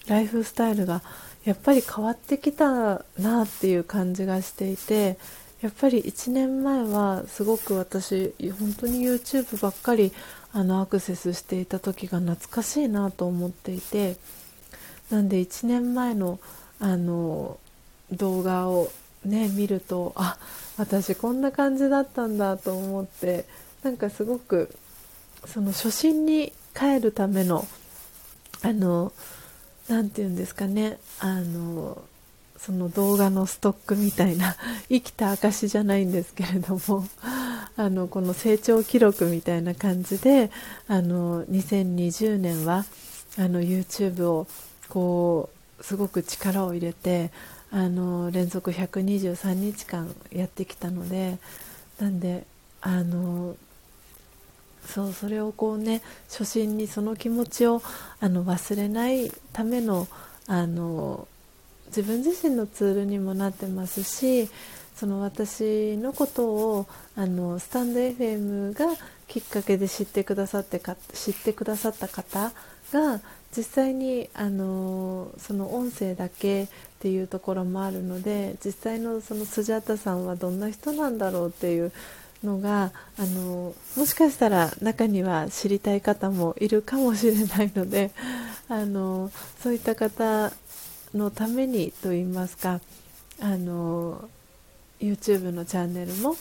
[0.07, 1.03] ライフスタイルが
[1.45, 5.19] やっぱり変わってきたなっていう感じがしていて
[5.63, 10.13] やっぱり1年前はすごく私本当に YouTube ばっかり
[10.53, 14.17] あのアクセスしていた時が懐かしいなと思っていて
[15.11, 16.39] なんで1年前の
[16.79, 17.59] あの
[18.13, 18.93] 動画を
[19.25, 20.37] ね見るとあ
[20.77, 23.47] 私こんな感じだったんだと思って
[23.83, 24.75] なんかすごく
[25.47, 27.67] その初心に帰るための
[28.63, 29.13] あの
[29.89, 30.99] 何て言うんですかね。
[31.21, 32.03] あの
[32.59, 34.57] その動画のストックみたいな
[34.89, 37.07] 生きた証じゃないんですけれども
[37.77, 40.51] あのこの成長記録みたいな感じで
[40.89, 42.87] あの2020年は
[43.39, 44.47] あの YouTube を
[44.89, 47.31] こうすごく力を入れて
[47.71, 51.39] あの連続123日間やってきたので
[52.01, 52.47] なんで
[52.81, 53.57] あの
[54.87, 57.83] そうそれをこうね初心にその気持ちを
[58.21, 60.09] あの忘れないための
[60.47, 61.27] あの
[61.89, 64.49] 自分自身のツールにもなってますし
[64.95, 66.87] その私のことを
[67.17, 68.87] あのスタンド FM が
[69.29, 72.53] きっかけで知ってくださってか知ってくださった方
[72.93, 73.21] が
[73.57, 76.69] 実際にあのその音声だけっ
[77.01, 81.93] ていうところもあるので実際のそのスジャータさんはどんな人なんだろうっていう
[82.45, 88.11] のがあのもしかしたら中には知りたい方もいるかもしれないので
[88.69, 89.31] あの
[89.63, 90.53] そういった方
[91.15, 92.81] のためにといいますか
[93.41, 94.29] あの
[95.01, 96.37] YouTube のチャンネルも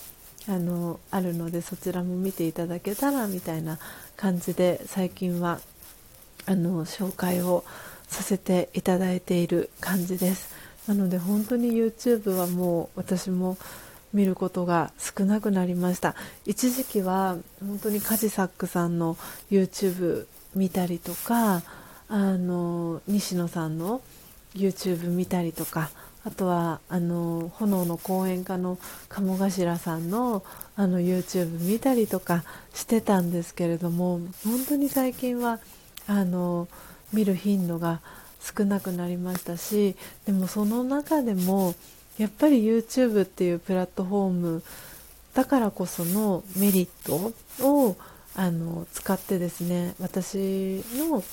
[0.47, 3.79] あのあるのでそちらも見ていただけたらみたいな
[4.15, 5.59] 感じで最近は
[6.45, 7.63] あの紹介を
[8.07, 10.53] させていただいている感じです。
[10.87, 13.57] なので本当に YouTube はもう私も
[14.15, 16.15] 見ることが少なくなりました。
[16.45, 19.17] 一時期は本当にカジサックさんの
[19.51, 20.25] YouTube
[20.55, 21.61] 見たりとか
[22.07, 24.01] あの西野さんの
[24.55, 25.89] YouTube 見たりとか
[26.23, 28.79] あとはあの炎の講演家の
[29.09, 30.43] 鴨頭さんの
[30.75, 32.43] あの YouTube 見たりとか
[32.73, 35.59] してたんですけれども本当に最近は
[36.07, 36.67] あの
[37.13, 38.01] 見る頻度が
[38.41, 41.75] 少なくなりましたしでもその中でも
[42.17, 44.63] やっぱり YouTube っていうプラットフォーム
[45.33, 47.33] だからこそのメリット
[47.67, 47.97] を
[48.35, 51.23] あの使ってですね私の、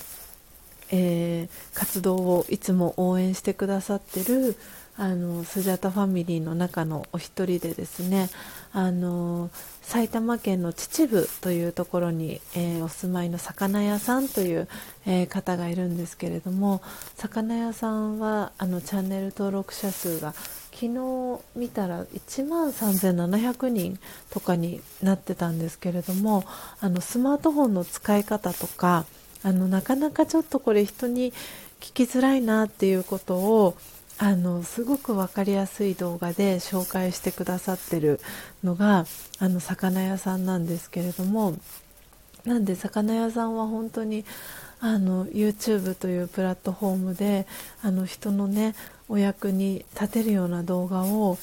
[0.90, 4.56] えー、活動をいつも応援してくださってる
[4.96, 8.28] あのスジャタファミリーの中のお一人でですね
[8.72, 9.50] あの
[9.80, 14.68] 埼玉県の秩父というところに、えー、お住まいの魚屋さんという、
[15.06, 16.82] えー、方がいるんですけれども
[17.16, 20.34] 魚屋さんはあのチャンネル登録者数が
[20.72, 23.98] 昨日見たら1万3700人
[24.30, 26.44] とかになってたんですけれども
[26.80, 29.04] あのスマートフォンの使い方とか
[29.44, 31.32] あのなかなかちょっとこれ人に
[31.80, 33.76] 聞きづらいなっていうことを
[34.18, 38.20] あのすごく分かりやすい動画で紹介してくださってる
[38.62, 39.06] のが
[39.38, 41.56] あの魚屋さんなんですけれども
[42.44, 44.24] なんで魚屋さんは本当に
[44.80, 47.46] あの YouTube というプラットフォームで
[47.82, 48.74] あの人のね
[49.12, 51.36] お役に立てるような動画を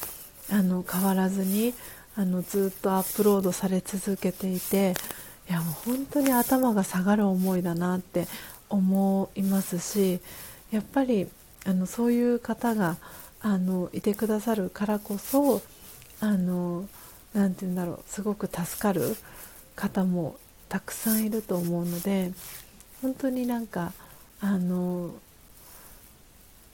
[0.52, 1.76] あの変わらずに
[2.16, 4.96] あのずっとアップロードされ続けていて
[5.48, 8.28] いやもう本当に頭が下がる思いだなって
[8.70, 10.20] 思いますし
[10.72, 11.28] やっぱり
[11.64, 12.98] あのそういう方が
[13.40, 15.62] あのいてくださるからこそ
[16.22, 16.88] あの
[17.36, 19.16] なて言うんだろうすごく助かる
[19.76, 20.38] 方も
[20.70, 22.32] たくさんいると思うので
[23.04, 23.94] 本当になんか
[24.42, 25.12] あの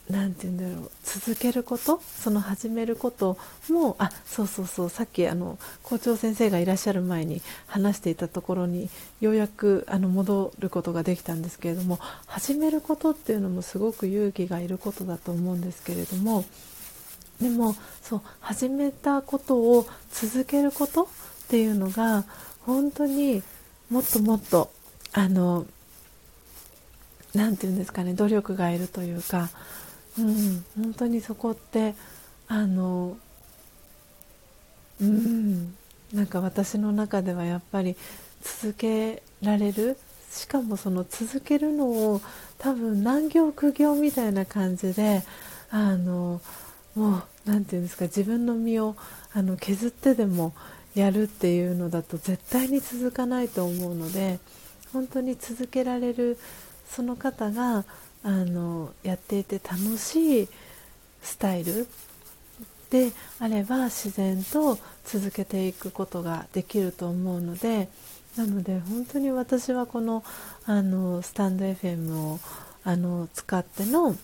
[0.10, 1.99] 何て言うんだろう続けること？
[2.22, 3.38] その始めること
[3.69, 16.45] もあそうそうそうさっきあの校長先生がいらっしゃる前に話していたところにようやくあの戻ることができたんですけれども始めることっていうのもすごく勇気がいることだと思うんですけれども
[17.41, 21.07] でもそう始めたことを続けることっ
[21.48, 22.26] ていうのが
[22.61, 23.41] 本当に
[23.90, 24.72] もっともっと
[25.14, 25.65] あの
[27.34, 29.49] 何て言うんですかね努力がいるというか
[30.18, 31.96] うん、本当にそこって
[32.48, 33.18] あの
[35.02, 35.76] うん。
[36.14, 37.96] なんか私の中ではやっぱり
[38.42, 39.98] 続けられる
[40.32, 42.22] しかもその続けるのを
[42.58, 45.24] 多分難行苦行みたいな感じで
[45.70, 46.42] あの
[46.96, 48.96] もう何て言うんですか自分の身を
[49.34, 50.54] あの削ってでも
[50.94, 54.40] やるっていうのだと絶対に続かないと思うので
[54.94, 56.38] 本当に続けられる
[56.90, 57.84] その方が
[58.26, 60.50] あのやっていて楽しい
[61.22, 61.88] スタイル
[62.90, 67.88] であれば自然と続けていくことができると思うので
[68.36, 70.24] なので本当に私はこの
[70.66, 72.40] あのスタンド FM を
[72.84, 74.16] あの使っての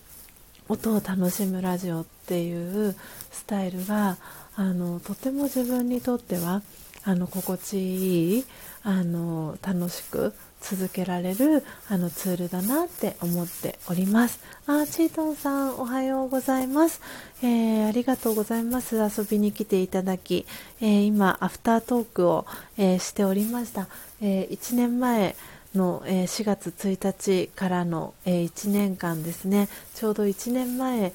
[0.67, 2.95] 音を楽しむラジオっていう
[3.31, 4.17] スタイルが
[4.55, 6.63] あのとても自分にとっては
[7.03, 8.45] あの心地いい
[8.83, 14.39] あの楽しく続けられるあのツールだなって思っております。
[14.67, 17.01] あチートンさんおはようございます、
[17.41, 18.95] えー、ありがとうございます。
[18.95, 20.45] 遊びに来ていただき、
[20.79, 22.45] えー、今アフタートークを、
[22.77, 23.87] えー、しておりました、
[24.21, 25.35] え1年前
[25.73, 29.67] の、え4月1日からの、え1年間ですね。
[29.95, 31.13] ちょうど1年前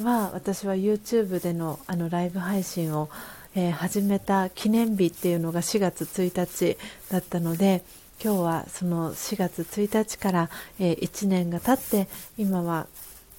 [0.00, 3.08] は私は YouTube でのあのライブ配信を、
[3.54, 6.78] え始めた記念日っていうのが4月1日
[7.10, 7.82] だったので
[8.22, 12.86] 今日はその4月1日から、えー、1年が経って今は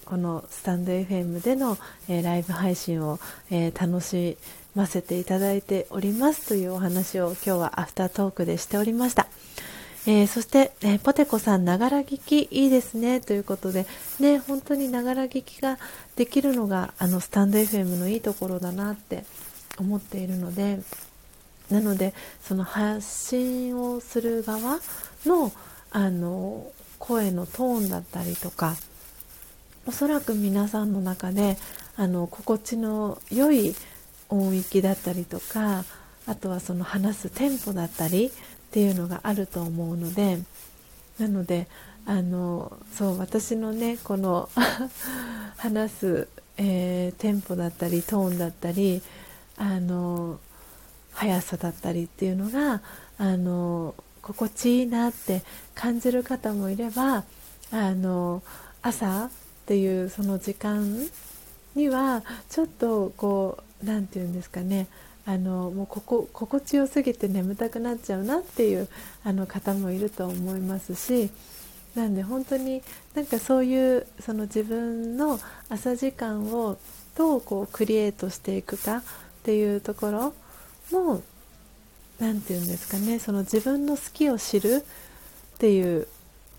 [0.06, 1.78] このスタンド FM での、
[2.08, 3.20] えー、ライブ配信を、
[3.52, 4.38] えー、楽し
[4.76, 9.28] ませていただいておりますというお話を今日はアフタートークでしておりました。
[10.06, 13.86] えー、そして、えー、ポテコさん、ながら聞きいいですねということで、
[14.22, 15.78] ね、本当にながら聞きが
[16.16, 19.26] できるのがあのスタンド FM のいいところだなって
[19.78, 20.80] 思っているので、
[21.70, 24.80] なのでその発信をする側
[25.26, 25.52] の
[25.92, 28.76] あの声のトーンだったりとか
[29.86, 31.58] おそらく皆さんの中で
[31.96, 33.76] あの心地の良い
[34.30, 35.86] 音域だったりとか
[36.26, 38.32] あとはその話すテンポだったりっ
[38.72, 40.40] ていうのがあると思うので
[41.20, 41.68] なので
[42.06, 44.50] あのそう私のねこの
[45.58, 46.28] 話す、
[46.58, 49.02] えー、テンポだったりトーンだったり
[49.58, 50.40] あの
[51.18, 52.82] 速さだったりっていうのが
[53.18, 55.42] あの心地いいなって
[55.74, 57.24] 感じる方もいれば
[57.72, 58.44] あの
[58.84, 59.30] 朝っ
[59.66, 61.08] ていうその時間
[61.76, 64.88] にはちょっとこう何て言うんですかね
[65.26, 68.88] あのもうここ心地よすぎて眠たくなっちゃうなっていう
[69.24, 71.32] あの方もいると思いますし
[71.96, 72.84] なんで本当に
[73.16, 76.78] なんかそういうその自分の朝時間を
[77.18, 79.04] どうこうクリエイトしていくかっ
[79.44, 80.34] ていうところ
[80.92, 81.24] も
[82.20, 84.84] 何て言うんですかねその自分の好きを知る
[85.56, 86.08] っていう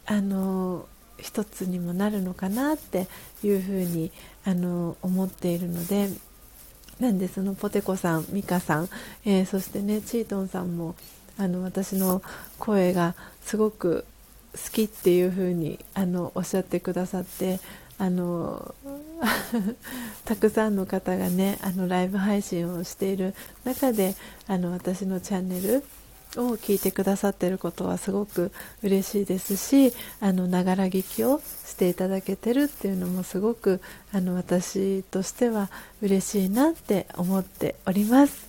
[0.06, 0.86] あの
[1.18, 3.09] 一つにもなるのかなって
[3.42, 4.10] いうふうに
[4.44, 6.09] あの思っているので
[7.00, 8.88] なんでそのポテコさんミカさん、
[9.24, 10.94] えー、そしてねチートンさんも
[11.36, 12.22] あの私の
[12.59, 14.05] 声がすごく
[14.52, 17.60] 好きっていうふうにあのおっしゃってくださって
[17.98, 18.74] あの
[20.24, 23.34] たくさんの方がねあのライブ配信をしている
[23.64, 24.14] 中で
[24.46, 25.84] あの私のチャンネル
[26.36, 33.80] を聞いてくださっていることはすごく嬉しいですしながら聞きをしていただけてるっていうのもすごく
[34.12, 35.70] あの私としては
[36.02, 38.48] 嬉しいなって思っております。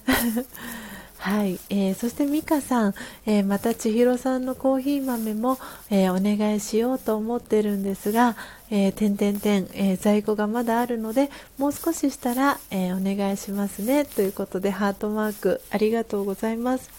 [1.19, 5.59] はい、えー、そして美香さん、えー、また千尋さんのコーヒー豆も、
[5.89, 8.37] えー、お願いしようと思ってるんですが、
[8.71, 14.05] えー、点々点、え在庫がまだあるのでもう少ししたら、えお願いしますね。
[14.05, 16.89] ということでハートマークありがとうございます。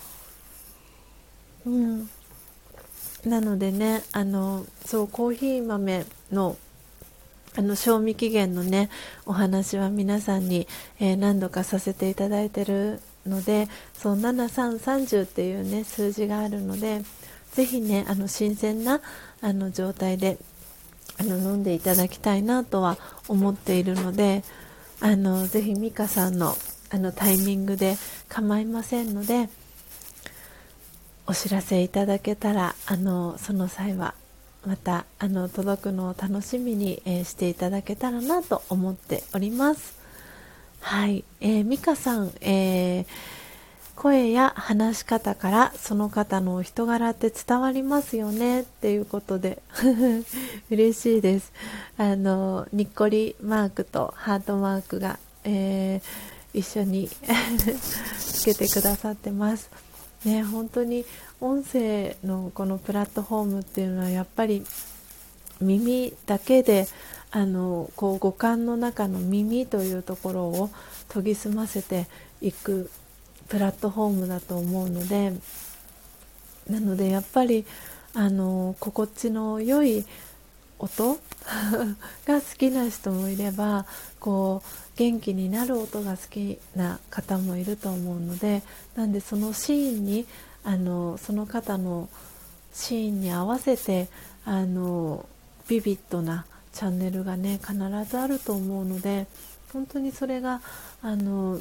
[1.67, 2.11] うん、
[3.25, 6.59] なのでねあのそうコーヒー豆の
[7.57, 8.91] あの賞味期限のね
[9.27, 10.69] お話は皆さんに、
[11.01, 17.03] えー、何度かさせていただいてるのでそう7330っていうね数字があるので
[17.53, 19.01] ぜひねあの新鮮な
[19.41, 20.39] あの状態で
[21.19, 22.97] あの飲んでいただきたいなとは
[23.29, 24.43] 思っているので
[25.01, 26.57] あのぜひ美香さんの
[26.93, 27.97] あのタイミングで
[28.29, 29.49] 構いませんので
[31.27, 34.15] お知らせいただけたらあのその際は
[34.67, 40.00] またあの届くのを楽しみに、えー、していただけたらなと思っております。
[40.81, 43.07] はい、えー、美香さん、えー、
[43.95, 49.63] 声や話し方からその方のお人柄って伝わりますよねっていうことで
[50.71, 51.53] 嬉しいです。
[51.99, 57.09] あのにっこりマークとハートマークが、えー、一緒に
[58.19, 59.71] つけてくださってます。
[60.25, 61.05] ね、本当に
[61.41, 64.67] 音声のこのプラットフォームっていうのはやっぱり
[65.61, 66.87] 耳だけで
[67.33, 70.71] あのこう五感の中の耳というところを
[71.13, 72.07] 研ぎ澄ませて
[72.41, 72.91] いく
[73.49, 75.33] プラットフォームだと思うので
[76.69, 77.65] なのでやっぱり
[78.15, 80.05] あの心地の良い
[80.79, 81.19] 音
[82.27, 83.87] が好きな人もいれば
[84.19, 88.63] こう元気になる音が好きな方もいると思うので
[88.97, 90.27] なんでそのシーンに
[90.65, 92.09] あのその方の
[92.73, 94.09] シーンに合わせて
[94.45, 95.27] あの
[95.69, 97.75] ビビッドなチャンネルがね必
[98.09, 99.27] ずあると思うので
[99.73, 100.61] 本当にそれが
[101.03, 101.59] あの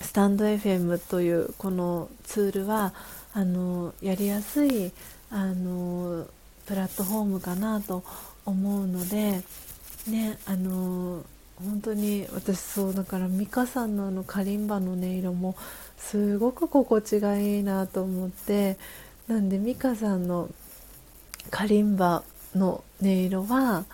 [0.00, 2.94] スタンド FM というこのツールは
[3.32, 4.92] あのやりやすい
[5.30, 6.26] あの
[6.66, 8.04] プラットフォームかなと
[8.44, 9.42] 思うので
[10.08, 11.24] ねあの
[11.56, 15.56] 本当に私そうだから美香さんのあのカリンバの音色も
[15.96, 18.78] すごく心地がいいなと思って
[19.26, 20.48] なんで美香さんの
[21.50, 22.22] カリンバ
[22.54, 23.84] の音色は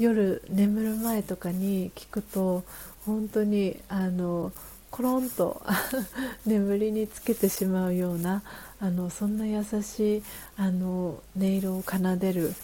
[0.00, 2.64] 夜眠る前とかに聞くと
[3.04, 4.50] 本当にあの
[4.90, 5.62] コロンと
[6.46, 8.42] 眠りにつけてしまうような
[8.80, 10.22] あのそんな優しい
[10.56, 12.54] あの音色を奏でる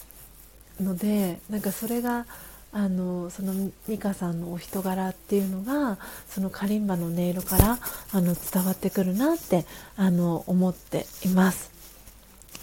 [0.81, 2.25] のでなんかそれが
[2.73, 5.99] あのその美香さんのお人柄っていうのが
[6.31, 7.79] そのカリンバの音色から
[8.13, 11.71] あの伝わってくるなってあの思っています。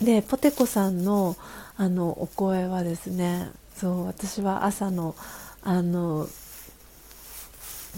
[0.01, 1.35] でポテコさんの
[1.77, 3.51] あのお声はですね
[3.83, 5.13] そう私は朝の
[5.61, 6.29] あの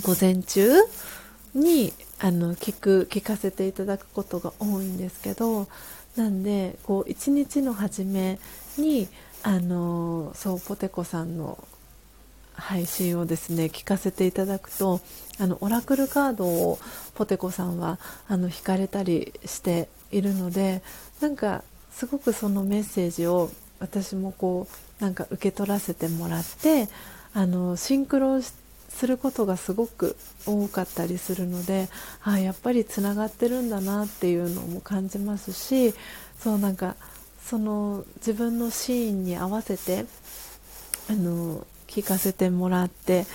[0.01, 0.67] 午前中
[1.53, 5.67] にあの聞く聞かせていただくことが多いんですけど
[6.15, 8.39] なんでこう一日の初め
[8.79, 9.07] に
[9.43, 11.63] あのそうポテコさんの
[12.53, 15.01] 配信をですね聞かせていただくと
[15.37, 16.79] あのオラクルカードを
[17.13, 20.81] ポテコさんはあの引かれたりしているので
[21.21, 26.87] なんかすごくそのメッセージを私もこうなんか受け取らせてもらって
[27.33, 30.15] あのシンクロすることがすごく
[30.45, 31.89] 多かったりするので
[32.23, 35.93] あやっぱりつながってるんだなっていうのも感じますし
[36.39, 36.95] そうなんか
[37.43, 40.05] その自分のシーンに合わせて
[41.09, 43.25] あの聞かせてもらって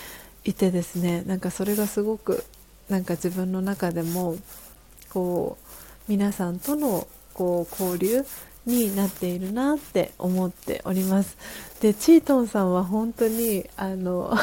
[0.45, 2.45] いてですねなんかそれがすごく
[2.89, 4.37] なんか自分の中でも
[5.11, 8.25] こう皆さんとのこう交流
[8.71, 11.37] になっているなって思っております。
[11.81, 14.37] でチートンさんは本当にあの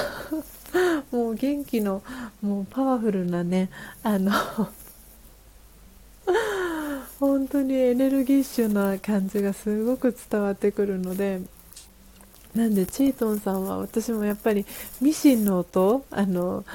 [1.12, 2.04] もう元気の
[2.42, 3.70] もうパワフルなね
[4.04, 4.32] あの
[7.20, 11.42] 本当にエネルギッシュな感じがすごく伝わってくるので
[12.54, 14.66] なんでチートンさんは私もやっぱり
[15.00, 16.66] ミシンの音あの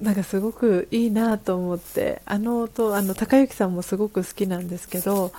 [0.00, 5.32] なんかすごくいいなと思ってあの音あの高之さんもすごく好きなんですけど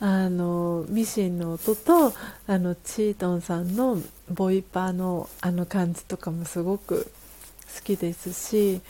[0.00, 2.14] あのミシンの音と
[2.46, 3.98] あのチートンさんの
[4.30, 7.12] ボイパーのあの感じとかもすごく
[7.76, 8.80] 好きですし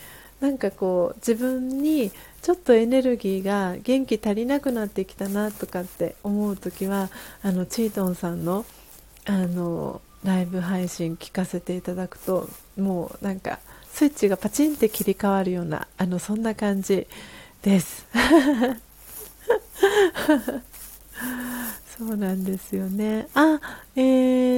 [0.40, 2.12] なんかこう自分に
[2.42, 7.10] ちょっとエネルギーが元気足りなくなってきたなとかって思う時は
[7.42, 8.64] あのチートンさんの
[9.26, 13.58] あのライブ配信聞かせていただくともうなんか
[13.92, 17.06] スイッチがパチンって切り替わるようなあのそんな感じ
[17.62, 18.06] です。
[21.98, 23.28] そうなんですよね。
[23.34, 23.60] あ、
[23.94, 24.00] え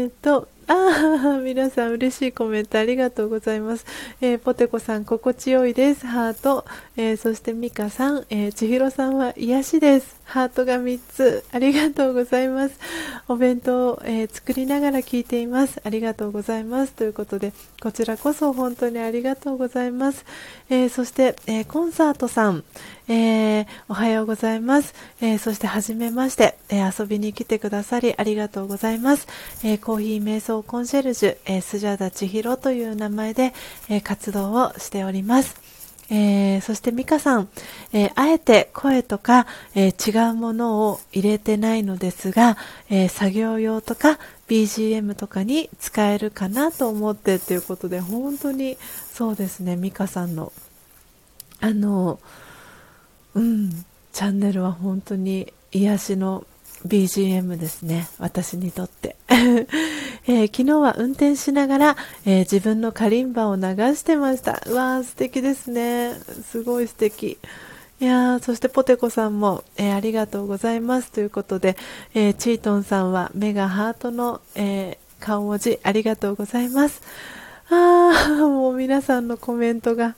[0.06, 3.84] ーと、あ 皆さん嬉しいコメントありがとうございます。
[4.20, 6.06] えー、ポテコさん心地よいです。
[6.06, 6.64] ハート。
[6.96, 10.16] えー、そしてミカさん、えー、千尋さんは癒しです。
[10.24, 11.44] ハートが3つ。
[11.52, 12.78] ありがとうございます。
[13.28, 15.80] お弁当、え作りながら聞いています。
[15.84, 16.92] ありがとうございます。
[16.92, 17.52] ということで、
[17.82, 20.24] こちらこそ本当にありがとうございます。
[20.70, 22.64] えそして、えコンサートさん、
[23.14, 24.94] えおはようございます。
[25.20, 29.26] えそして、はじめまして、え遊びに来てくださりありがとうございます。
[29.62, 33.52] えコーヒー瞑想コンシェルジュ、えー、スジャダ千尋という名前で、
[33.88, 35.56] え、活動をしております。
[36.10, 37.48] え、そしてミカさん、
[37.92, 42.56] え、あえて声とか、え、違うものを入れてないのですが、
[42.90, 44.18] え作業用とか
[44.48, 48.76] BGM とかに使えるかなと思ってということで本当に
[49.10, 50.52] そうですねミカさんの
[51.60, 52.18] あの
[53.34, 53.70] うん。
[54.12, 56.44] チャンネルは本当に癒しの
[56.86, 58.08] BGM ですね。
[58.18, 63.62] 私にとって、 えー、昨日は運転しながら、えー、自分のカリンバを流
[63.94, 64.62] してました。
[64.66, 66.14] うわー素敵ですね。
[66.50, 67.38] すごい素敵。
[68.00, 71.12] いやそしてポテコさんも、えー、ありがとうございます。
[71.12, 71.76] ということで、
[72.14, 77.00] えチートンさんは目がハートの、え顔文字ありがとうございます。
[77.70, 80.16] ああもう皆さんのコメントが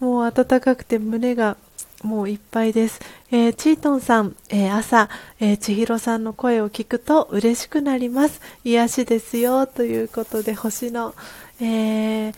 [0.00, 1.56] もう温かくて胸が
[2.02, 3.00] もういっぱいです。
[3.30, 5.08] えー、チートンさん、えー、朝、
[5.40, 8.40] えー、千尋さんの声を聞くと嬉しくなります。
[8.64, 11.14] 癒しですよ、ということで、星の、
[11.60, 12.34] えー、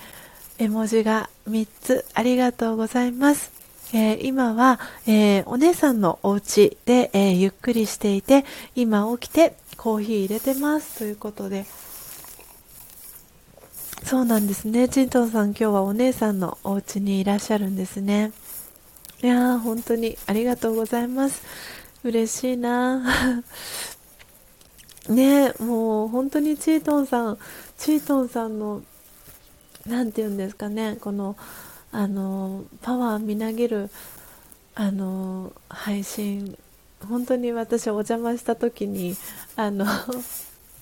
[0.58, 3.52] 絵文字が3つありがとうございます。
[3.92, 10.98] えー、今は、えー、お姉さんのお家で、えー、ゆっくりしていて、今起きてコーヒー入れてます。
[10.98, 11.64] ということで、
[14.04, 14.88] そうなんですね。
[14.88, 18.32] チントンさん今日はお姉さんのお家にいらっしゃるんですね。
[19.24, 21.42] いやー、本当にありがとうございます。
[22.02, 23.02] 嬉しいな
[25.08, 27.38] ねもう本当にチートンさん、
[27.78, 28.82] チートンさんの、
[29.86, 31.38] なんて言うんですかね、この、
[31.90, 33.88] あの、パワーみなぎる、
[34.74, 36.58] あの、配信、
[37.08, 39.16] 本当に私お邪魔した時に、
[39.56, 39.86] あの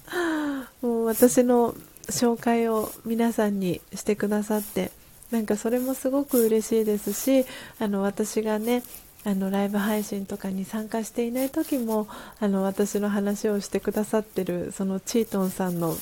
[0.83, 1.77] もう私の
[2.09, 4.91] 紹介を皆さんにしてくださって
[5.33, 7.47] なんかそれもすごく嬉しいですし
[7.81, 8.83] あの私がね
[9.25, 12.07] あのライブ配信とかに参加していない時も
[12.39, 15.97] あの私の話をしてくださってるそのチートンさんの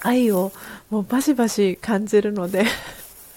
[0.00, 0.50] 愛を
[0.90, 2.64] もうバシバシ感じるので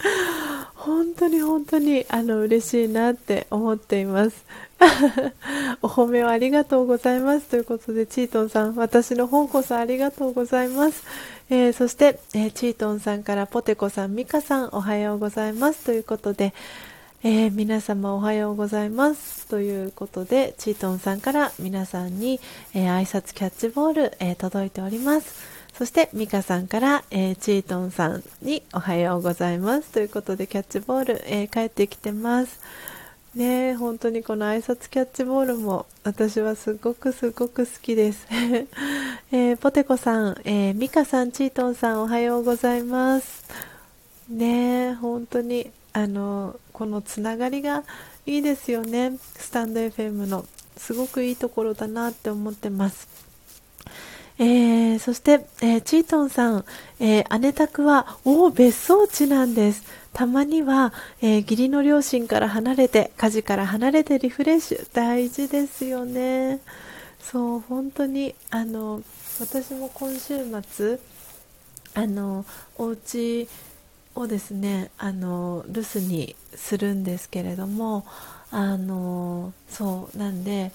[0.74, 4.46] 本当に本当にあの嬉しいなって思っています。
[5.82, 11.04] お褒めをありがとうございますということでチートンさん私の本こそありがとうございます。
[11.50, 16.54] えー、そして、えー、チートンさんからポテコさん、ミカさんおはようございますということで、
[17.24, 22.40] えー、皆様おはようございますということでチートンさんから皆さんに、
[22.74, 25.54] え挨拶キャッチボール、え届いております。
[25.74, 32.60] そしてミカさんから、えチートンさんにおはようございますということでキャッチボール、え帰ってきてます。
[33.36, 38.28] ね本当にこの挨拶キャッチボールも私はすごくすごく好きです。
[39.32, 43.44] えー、ポテコさん、えー、ミカさん、チートンさんおはようございます。
[44.30, 47.84] ね本当にあのこのつながりが
[48.26, 49.18] いいですよね。
[49.38, 50.46] スタンド FM の
[50.78, 53.08] すごくいいところだなって思ってます。
[54.40, 56.66] えー、そして、えー、チートンさん、
[57.00, 59.84] えー、姉宅は、お別荘地なんです。
[60.14, 66.60] たまには、え義理の両親から離れて、家事から離れてリフレッシュ、大事ですよね。
[67.20, 69.02] そう、本当に、あの、
[69.40, 71.00] 私も今週末、
[71.96, 72.46] あの、
[72.78, 73.48] お家
[74.16, 78.06] をですね、あの、留守にするんですけれども、
[78.52, 80.72] あの、そう、なんで、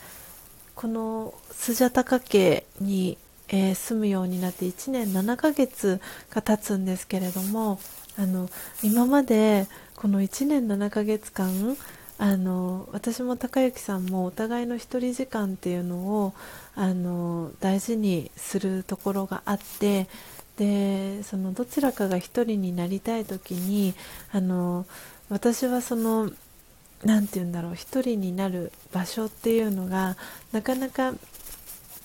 [0.74, 6.00] このスジャタカ家にえー、住むようになって1年7ヶ月
[6.30, 7.80] が経つんですけれども
[8.18, 8.50] あの
[8.82, 11.76] 今までこの1年7ヶ月間
[12.18, 16.34] あの私も高之さんもお互いの一人時間っていうのを
[16.74, 20.08] あの大事にするところがあって
[20.56, 23.94] でそのどちらかが一人になりたい時に
[24.32, 24.84] あの
[25.28, 26.32] 私はその
[27.04, 30.16] 何て言うんだろう一人になる場所っていうのが
[30.50, 31.12] なかなか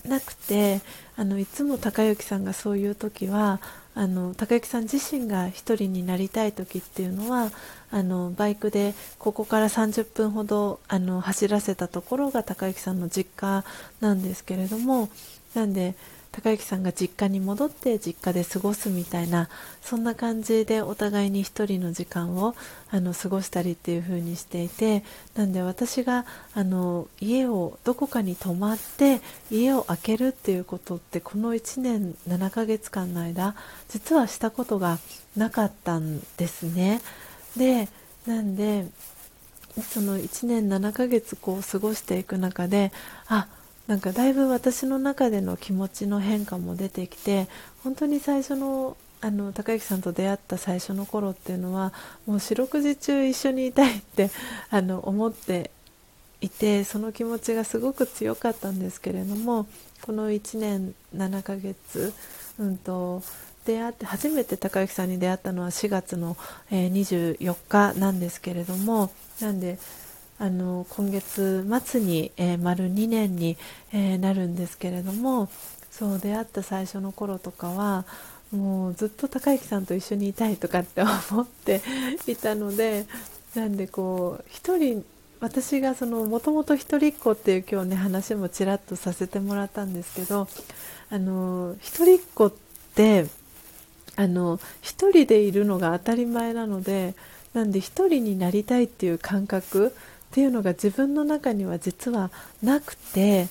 [0.06, 0.80] なくて
[1.16, 3.60] あのいつも高之さんがそういう時は
[3.96, 7.50] あの高之さん自身が一人になりたい時っていうのは
[7.90, 13.64] あのバイクでここから30分ほどあの走らせたところが高之さんの実家
[14.00, 15.08] なんですけれども
[15.54, 15.94] なんで
[16.34, 19.48] 高之さんが実家に戻って実家で過ごすみたいな
[19.82, 22.56] そんな感じでお互いに1人の時間を
[22.90, 25.04] あの過ごしたりっていう風にしていて
[25.36, 33.54] なんで私があの家をどこかに泊まって家を空けるっていうことってこの1年7ヶ月間の間
[33.88, 34.98] 実はしたことが
[35.36, 37.00] なかったんですね。
[37.56, 37.88] で
[38.26, 38.86] なんで
[39.82, 42.92] その1年7ヶ月こう過ごしていく中で
[43.28, 43.46] あ
[43.86, 47.48] なんかだいぶ私の中での気持ちの変化も出てきて
[47.82, 51.94] 本当に最初のあの高之さんと出会った最初の頃っていうのは
[52.26, 54.30] もう四六時中一緒にいたいって
[54.68, 55.70] あの思って
[56.42, 59.66] いてその気持ちがすごく強かったんですけれども
[60.02, 62.12] この1年7ヶ月、
[62.58, 63.22] うんと
[63.64, 66.36] 出会って初めて高之さんに出会ったのは4月の、
[66.70, 69.78] えー、24日なんですけれどもなんで
[70.44, 73.56] あの今月末に、えー、丸2年に、
[73.94, 75.48] えー、なるんですけれども
[75.90, 78.04] そう出会った最初の頃とかは
[78.52, 81.80] もうずっと高之さんと一緒にいたいとかって思って
[82.30, 83.06] いたので
[83.54, 85.02] なんでこう一人
[85.40, 90.46] 私がもともと一人っ子っていう今日ね話もちらっとさせてもらったんですけど
[91.08, 92.52] あの一人っ子っ
[92.94, 93.24] て
[94.16, 97.14] あの一人でいるのが当たり前なので
[97.54, 99.94] なんで一人になりたいっていう感覚
[100.34, 103.46] っていうのが自分の中には実はなくて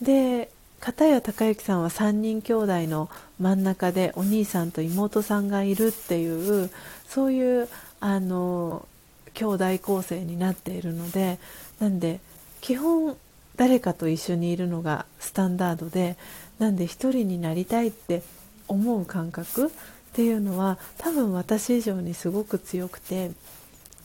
[0.00, 0.48] で
[0.78, 6.70] 片や孝之さんは3人兄弟の真ん中でお兄さんと妹さんがいるっていう
[7.08, 8.86] そういうあの
[9.34, 11.40] 兄弟構成になっているので
[11.80, 12.20] なんで
[12.60, 13.16] 基本
[13.56, 16.16] 誰かと一緒にいるのがスタンダードで
[16.60, 18.22] なんで一人になりたいって
[18.68, 19.70] 思う感覚っ
[20.12, 23.32] ていうのは多分私以上にすごく強くて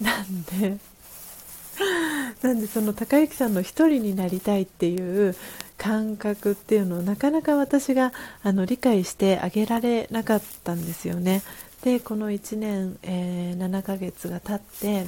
[0.01, 0.79] なんで
[2.41, 5.35] なんでその高之さんの一人になりたいっていう
[5.77, 11.41] 感覚っていうのをなかなか私があの理解してあげられなかったんですよね。
[11.83, 15.07] でこの1年、えー、7ヶ月が経って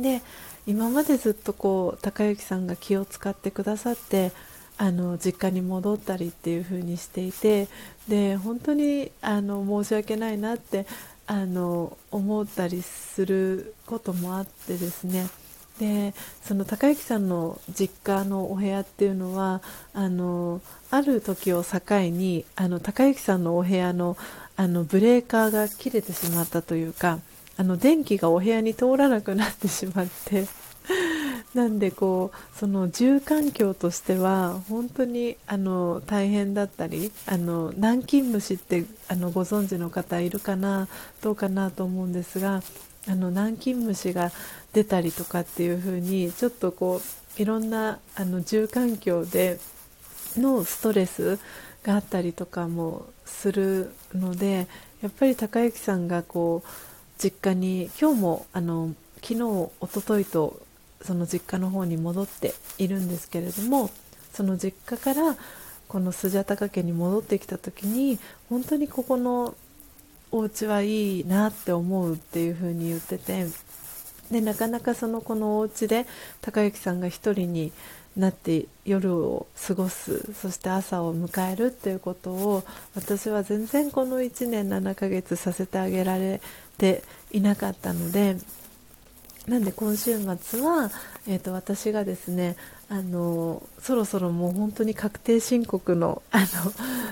[0.00, 0.22] で
[0.66, 4.32] 今までずっとこう高之さんが気を使ってくださって
[4.76, 7.68] あの実家に戻ったりっていう風にしていて
[8.08, 10.86] で本当にあの申し訳ないなって
[11.26, 15.26] あの思ったりすることもあってですね
[15.78, 19.60] でその高之さんの実家のお部屋っていうのは
[19.92, 20.60] あの
[20.90, 21.80] ある時を境
[22.10, 24.16] にあの高之さんのお部屋の
[24.56, 27.18] あのブレーカーが切れてしまったというか
[27.56, 30.46] あの電気がお部屋に通らなくなってしまって
[31.54, 40.88] なんでこうその住環境としては本当にあの大変だったりあの南京虫ってあのご存知の方いるかな
[41.20, 42.62] どうかなと思うんですが
[43.06, 44.32] あの南京虫が
[44.74, 47.00] 出たりとかっていう風にちょっとこ
[47.38, 49.58] ういろんなあの住環境で
[50.36, 51.38] のストレス
[51.84, 54.66] があったりとかもするので
[55.00, 56.68] やっぱり高之さんがこう
[57.22, 60.60] 実家に今日もあの昨日おとといと
[61.02, 63.90] その実家の方に戻っているんですけれども
[64.32, 65.36] その実家から
[65.86, 68.18] このスジャタカ家に戻ってきた時に
[68.48, 69.54] 本当にここの
[70.32, 73.46] お家はいいなって思うっていう風に言ってて
[74.34, 76.06] でなかなかそのこのお家で
[76.40, 77.70] 高之さんが一人に
[78.16, 82.64] なって夜を過ごすそして朝を迎えるっていうことを
[82.96, 86.40] 私は全然この1年7ヶ月させてあげられ
[86.78, 88.36] ていなかったので
[89.46, 90.90] なんで今週末は、
[91.28, 92.56] えーと、私がですね
[92.88, 96.46] あのそろそろもう本当に確定申告のあの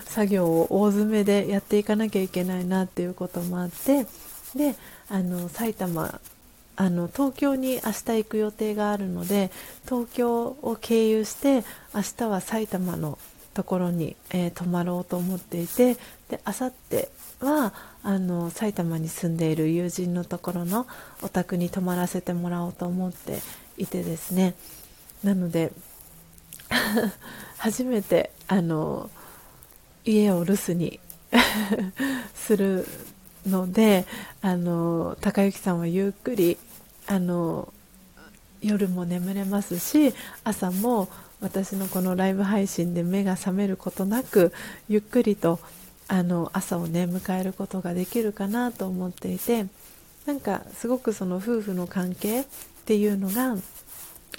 [0.07, 4.07] 作業を大詰めでやっていかなきゃいけないなっていうこともあって
[4.57, 4.75] で
[5.09, 6.21] あの埼玉
[6.83, 9.53] あの東京に明日行く予定があるので
[9.85, 11.63] 東京を経由して
[11.95, 13.19] 明日は埼玉の
[13.55, 15.95] ところに、えー、泊まろうと思っていて
[16.29, 17.09] で明後日
[17.45, 17.73] は
[18.03, 20.89] あの埼玉に住んでいる友人のところの
[21.23, 23.39] お宅に泊まらせてもらおうと思って
[23.79, 24.55] いてですね。
[25.23, 25.73] なので
[27.59, 29.09] 初めてあの
[30.05, 30.99] 家を留守に
[32.35, 32.89] する
[33.47, 34.05] ので
[34.41, 36.59] あの高之さんはゆっくり
[37.07, 37.73] あの
[38.61, 40.15] 夜も眠れますし
[40.45, 41.09] 朝も
[41.41, 44.53] 私のこのライブ配信で目が覚めることなく
[44.89, 45.59] ゆっくりと
[46.07, 49.67] あの朝をね迎えることができるかなと思っていて
[50.27, 52.45] なんかすごくその夫婦の関係っ
[52.85, 53.57] ていうのが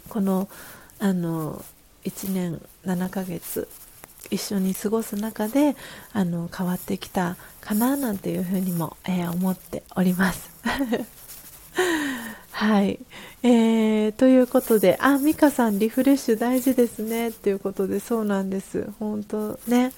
[0.07, 0.47] この
[0.99, 1.63] あの
[2.05, 3.67] 1年7ヶ月
[4.29, 5.75] 一緒に過ごす中で
[6.13, 10.49] あの変わってきたかななんていうふうにも、えー、思っております。
[12.55, 12.99] はい、
[13.41, 19.91] えー、ということで、あ、美香さん、リフレッシュ大事ですねっていうことで、そうなんです、本当ね、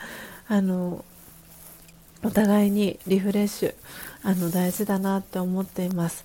[0.47, 1.03] あの
[2.23, 3.75] お互いにリフレッシュ
[4.23, 6.23] あの大事だなって思っています。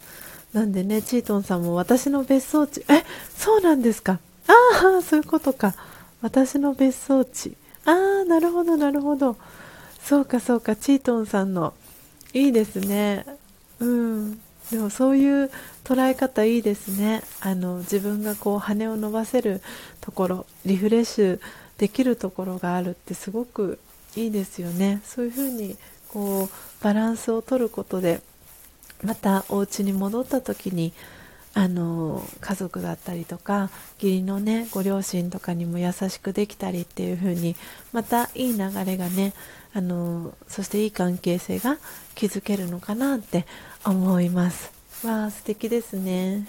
[0.53, 3.05] なんでね、チートンさんも私の別荘地、え、
[3.37, 4.19] そうなんですか？
[4.49, 5.75] ああ、そういうことか。
[6.23, 7.57] 私の別荘地。
[7.85, 9.37] ああ、なるほど、なるほど。
[10.03, 11.75] そうか、そうか、チートンさんの。
[12.33, 13.27] いいですね。
[13.81, 14.41] うん。
[14.71, 15.51] でもそういう
[15.85, 17.23] 捉え方いいですね。
[17.41, 19.63] あの、自分がこう羽を伸ばせる
[20.01, 21.41] ところ、リフレッシュ
[21.79, 23.79] できるところがあるってすごく
[24.17, 25.01] いいですよね。
[25.05, 25.77] そういうふうに
[26.09, 28.21] こうバランスを取ることで
[29.03, 30.93] またお家に戻った時に
[31.53, 33.71] あの家族だったりとか
[34.01, 37.57] 義理のねご両親とかにも優しくできたりっていう風に
[37.93, 39.33] またいい流れがね
[39.73, 41.79] あのそしていい関係性が
[42.15, 43.47] 築けるのかなって
[43.85, 44.73] 思います。
[45.07, 46.47] わあ素敵ですね。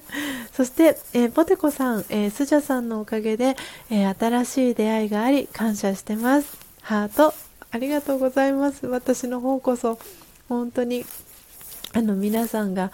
[0.52, 3.56] そして、えー、ポテコさん、えー、スジャさんのおかげで、
[3.90, 6.56] えー、新しい出会いがあり感謝してます。
[6.82, 7.32] ハート
[7.70, 8.86] ありがとうございます。
[8.86, 9.98] 私の方こそ
[10.48, 11.06] 本当に
[11.94, 12.92] あの皆さんが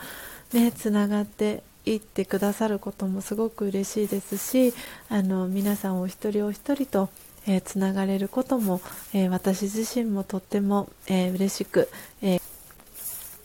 [0.52, 4.74] ねつながっていってくださることもすごく嬉しいですし
[5.08, 7.08] あの皆さんお一人お一人と
[7.46, 8.82] えー、つながれることも、
[9.14, 11.88] えー、私自身もとっても、えー、嬉しく、
[12.20, 12.49] えー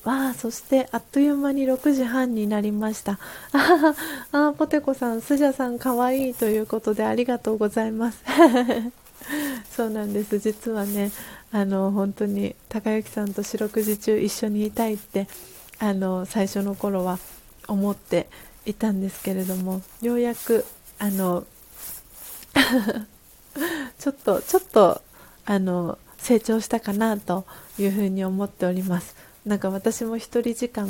[0.06, 3.18] わあ、そしてあっという間に6時半になりました。
[4.32, 8.20] ああ、ポテコさん、スジャさんかわいいということでありがとうございます。
[9.76, 10.38] そうなんです。
[10.38, 11.12] 実はね、
[11.52, 15.28] あの、本当に高之さんと四六時中一緒にいたいって、
[15.80, 17.18] あの、最初の頃は
[17.68, 18.28] 思って
[18.68, 20.66] いたんですけれども、ようやく、
[21.00, 21.48] あの、
[23.98, 25.02] ちょっと、ちょっと、
[25.46, 27.46] あの、成長したかなと
[27.80, 29.16] いうふうに思っております。
[29.46, 30.90] なんか私も一人時間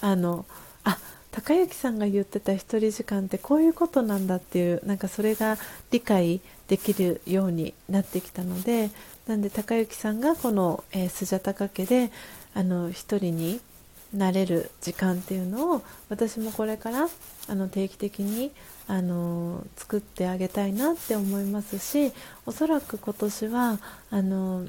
[0.00, 0.46] あの
[0.84, 0.98] あ
[1.30, 5.56] 高之さんが言ってた一人時間ってこういうことなんだっていうなんかそれが
[5.90, 8.90] 理解できるようになってきたので
[9.26, 12.10] なんで高之さんがこの、えー、スジャタカ家で
[12.54, 13.60] あの一人に
[14.12, 17.08] なれる時間っていうのを私もこれから
[17.48, 18.52] あの定期的に
[18.86, 22.12] あの作ってあげたいなって思いますし
[22.46, 23.78] おそらく今年は
[24.10, 24.66] あの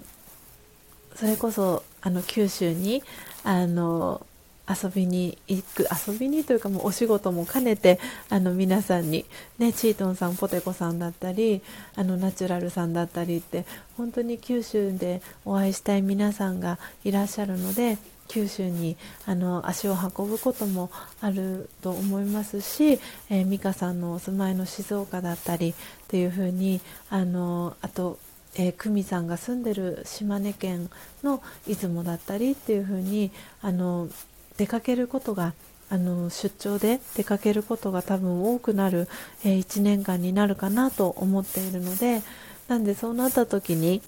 [1.16, 3.04] それこそあの九州に
[3.44, 4.26] あの
[4.68, 9.26] 遊びに行く遊びにというかもうお仕事も兼ねてあの皆さんに、
[9.60, 11.62] ね、チートンさんポテコさんだったり
[11.96, 13.66] あのナチュラルさんだったりって
[13.96, 17.98] 本当に九州でお会いしたい皆さんがいらっしゃるので
[18.28, 18.98] 九州に
[19.28, 20.90] あの足を運ぶことも
[21.22, 25.74] あると思いますし、えー、美香さんのお住まいの静岡だったりっ
[26.08, 28.18] ていうふうにあのあと
[28.56, 30.90] えー、久美さんが住んでる島根県
[31.23, 34.10] の出雲だったりっていう風にあに
[34.57, 35.53] 出かけることが
[35.90, 39.07] あの出張で出かけることが多分多くなる、
[39.44, 42.22] えー、1年間になるかなと思っているので
[42.68, 44.02] なんでそうなった時に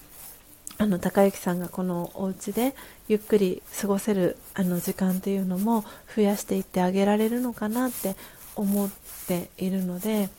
[0.80, 2.76] あの高之さんがこのお家で
[3.07, 5.84] ゆっくり過ごせるあの時間っていうのも
[6.15, 8.15] 増やしていってあげられるのかなって
[8.56, 8.90] 思っ
[9.28, 10.30] ているので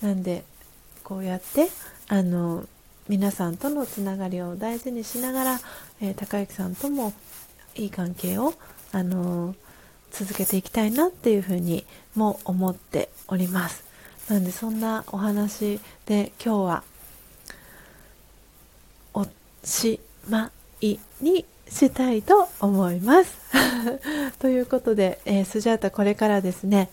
[0.00, 0.44] なんで
[1.02, 1.68] こうやって
[2.08, 2.66] あの
[3.10, 5.60] 皆さんとのつながりを大事にしながら、
[6.00, 7.12] えー、高之さんとも
[7.74, 8.54] いい関係を、
[8.92, 9.56] あのー、
[10.12, 11.84] 続けていきたいなっていうふうに
[12.14, 13.82] も思っております。
[14.28, 16.84] なんでそんなお話で今日は
[19.12, 19.26] お
[19.64, 23.36] しまいにしたいと思います。
[24.38, 26.88] ということで、えー、スジャータこれからですね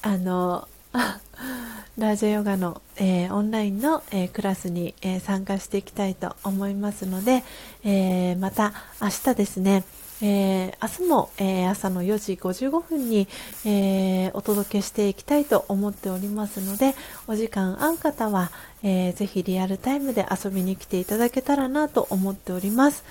[0.00, 0.66] あの
[1.98, 7.42] ラージャヨガの、えー、オンラインの、えー、クラスに、えー、参加していきたいと思いますので、
[7.84, 9.84] えまた明日ですね、
[10.22, 13.26] え明日も、え朝の4時55分に、
[13.64, 16.94] えお届けしていきたいと思っておりますので
[17.26, 18.50] お時間あん方は、
[18.82, 23.02] えー、ぜひリアルタイムで遊びに来ていただけたらなと思っております。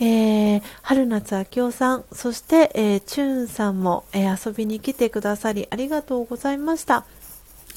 [0.00, 7.04] えー、春夏秋夫さん、そして、えー、チューンさんも、えー、遊びに来てくださりありがとうございました。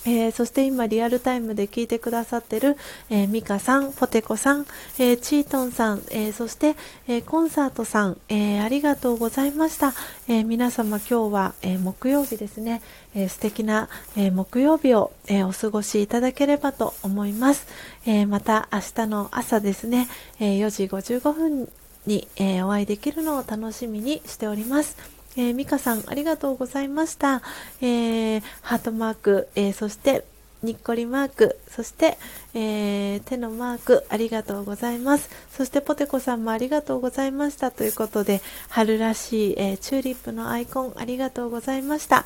[0.04, 2.76] えー、そして今リアルタイムで聞いてくださってる、
[3.10, 4.66] えー、ミカさん、ポテコさん、
[4.98, 6.76] えー、チートンさん、えー、そして、
[7.08, 9.94] えー、コンサートさん、えー、ありがとうございました。
[10.28, 12.82] えー、皆様今日は、えー、木曜日ですね、
[13.14, 17.68] えー、素敵な、えー、木曜日を、えー、お過ごしいただければと思います。
[18.08, 20.08] えー、また明日の朝ですね、
[20.40, 21.70] えー、4時55分
[22.06, 24.98] に、えー、お会いできるのを楽しみにしております。
[25.38, 27.42] えー、ミカさん、ありがとうございました。
[27.82, 30.26] えー、ハートマーク、えー、そして、
[30.64, 32.18] にっこりマーク、そして、
[32.54, 35.30] えー、手のマーク、ありがとうございます。
[35.52, 37.72] そして、ポテコさんもありがとうございました。
[37.72, 42.26] ということで、春らしい、えー、チューリップのアイコン、ありがとうございました。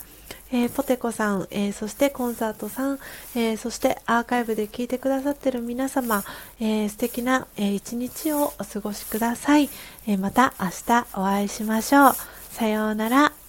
[0.52, 3.00] えー、ポテコさん、えー、そしてコンサートさん、
[3.36, 6.24] えー、そしてアーカイブで聞いてくださってる皆様、
[6.60, 9.70] えー、素敵な、えー、一日をお過ごしください。
[10.08, 12.14] え、また明日お会いしましょう。
[12.52, 13.45] さようなら。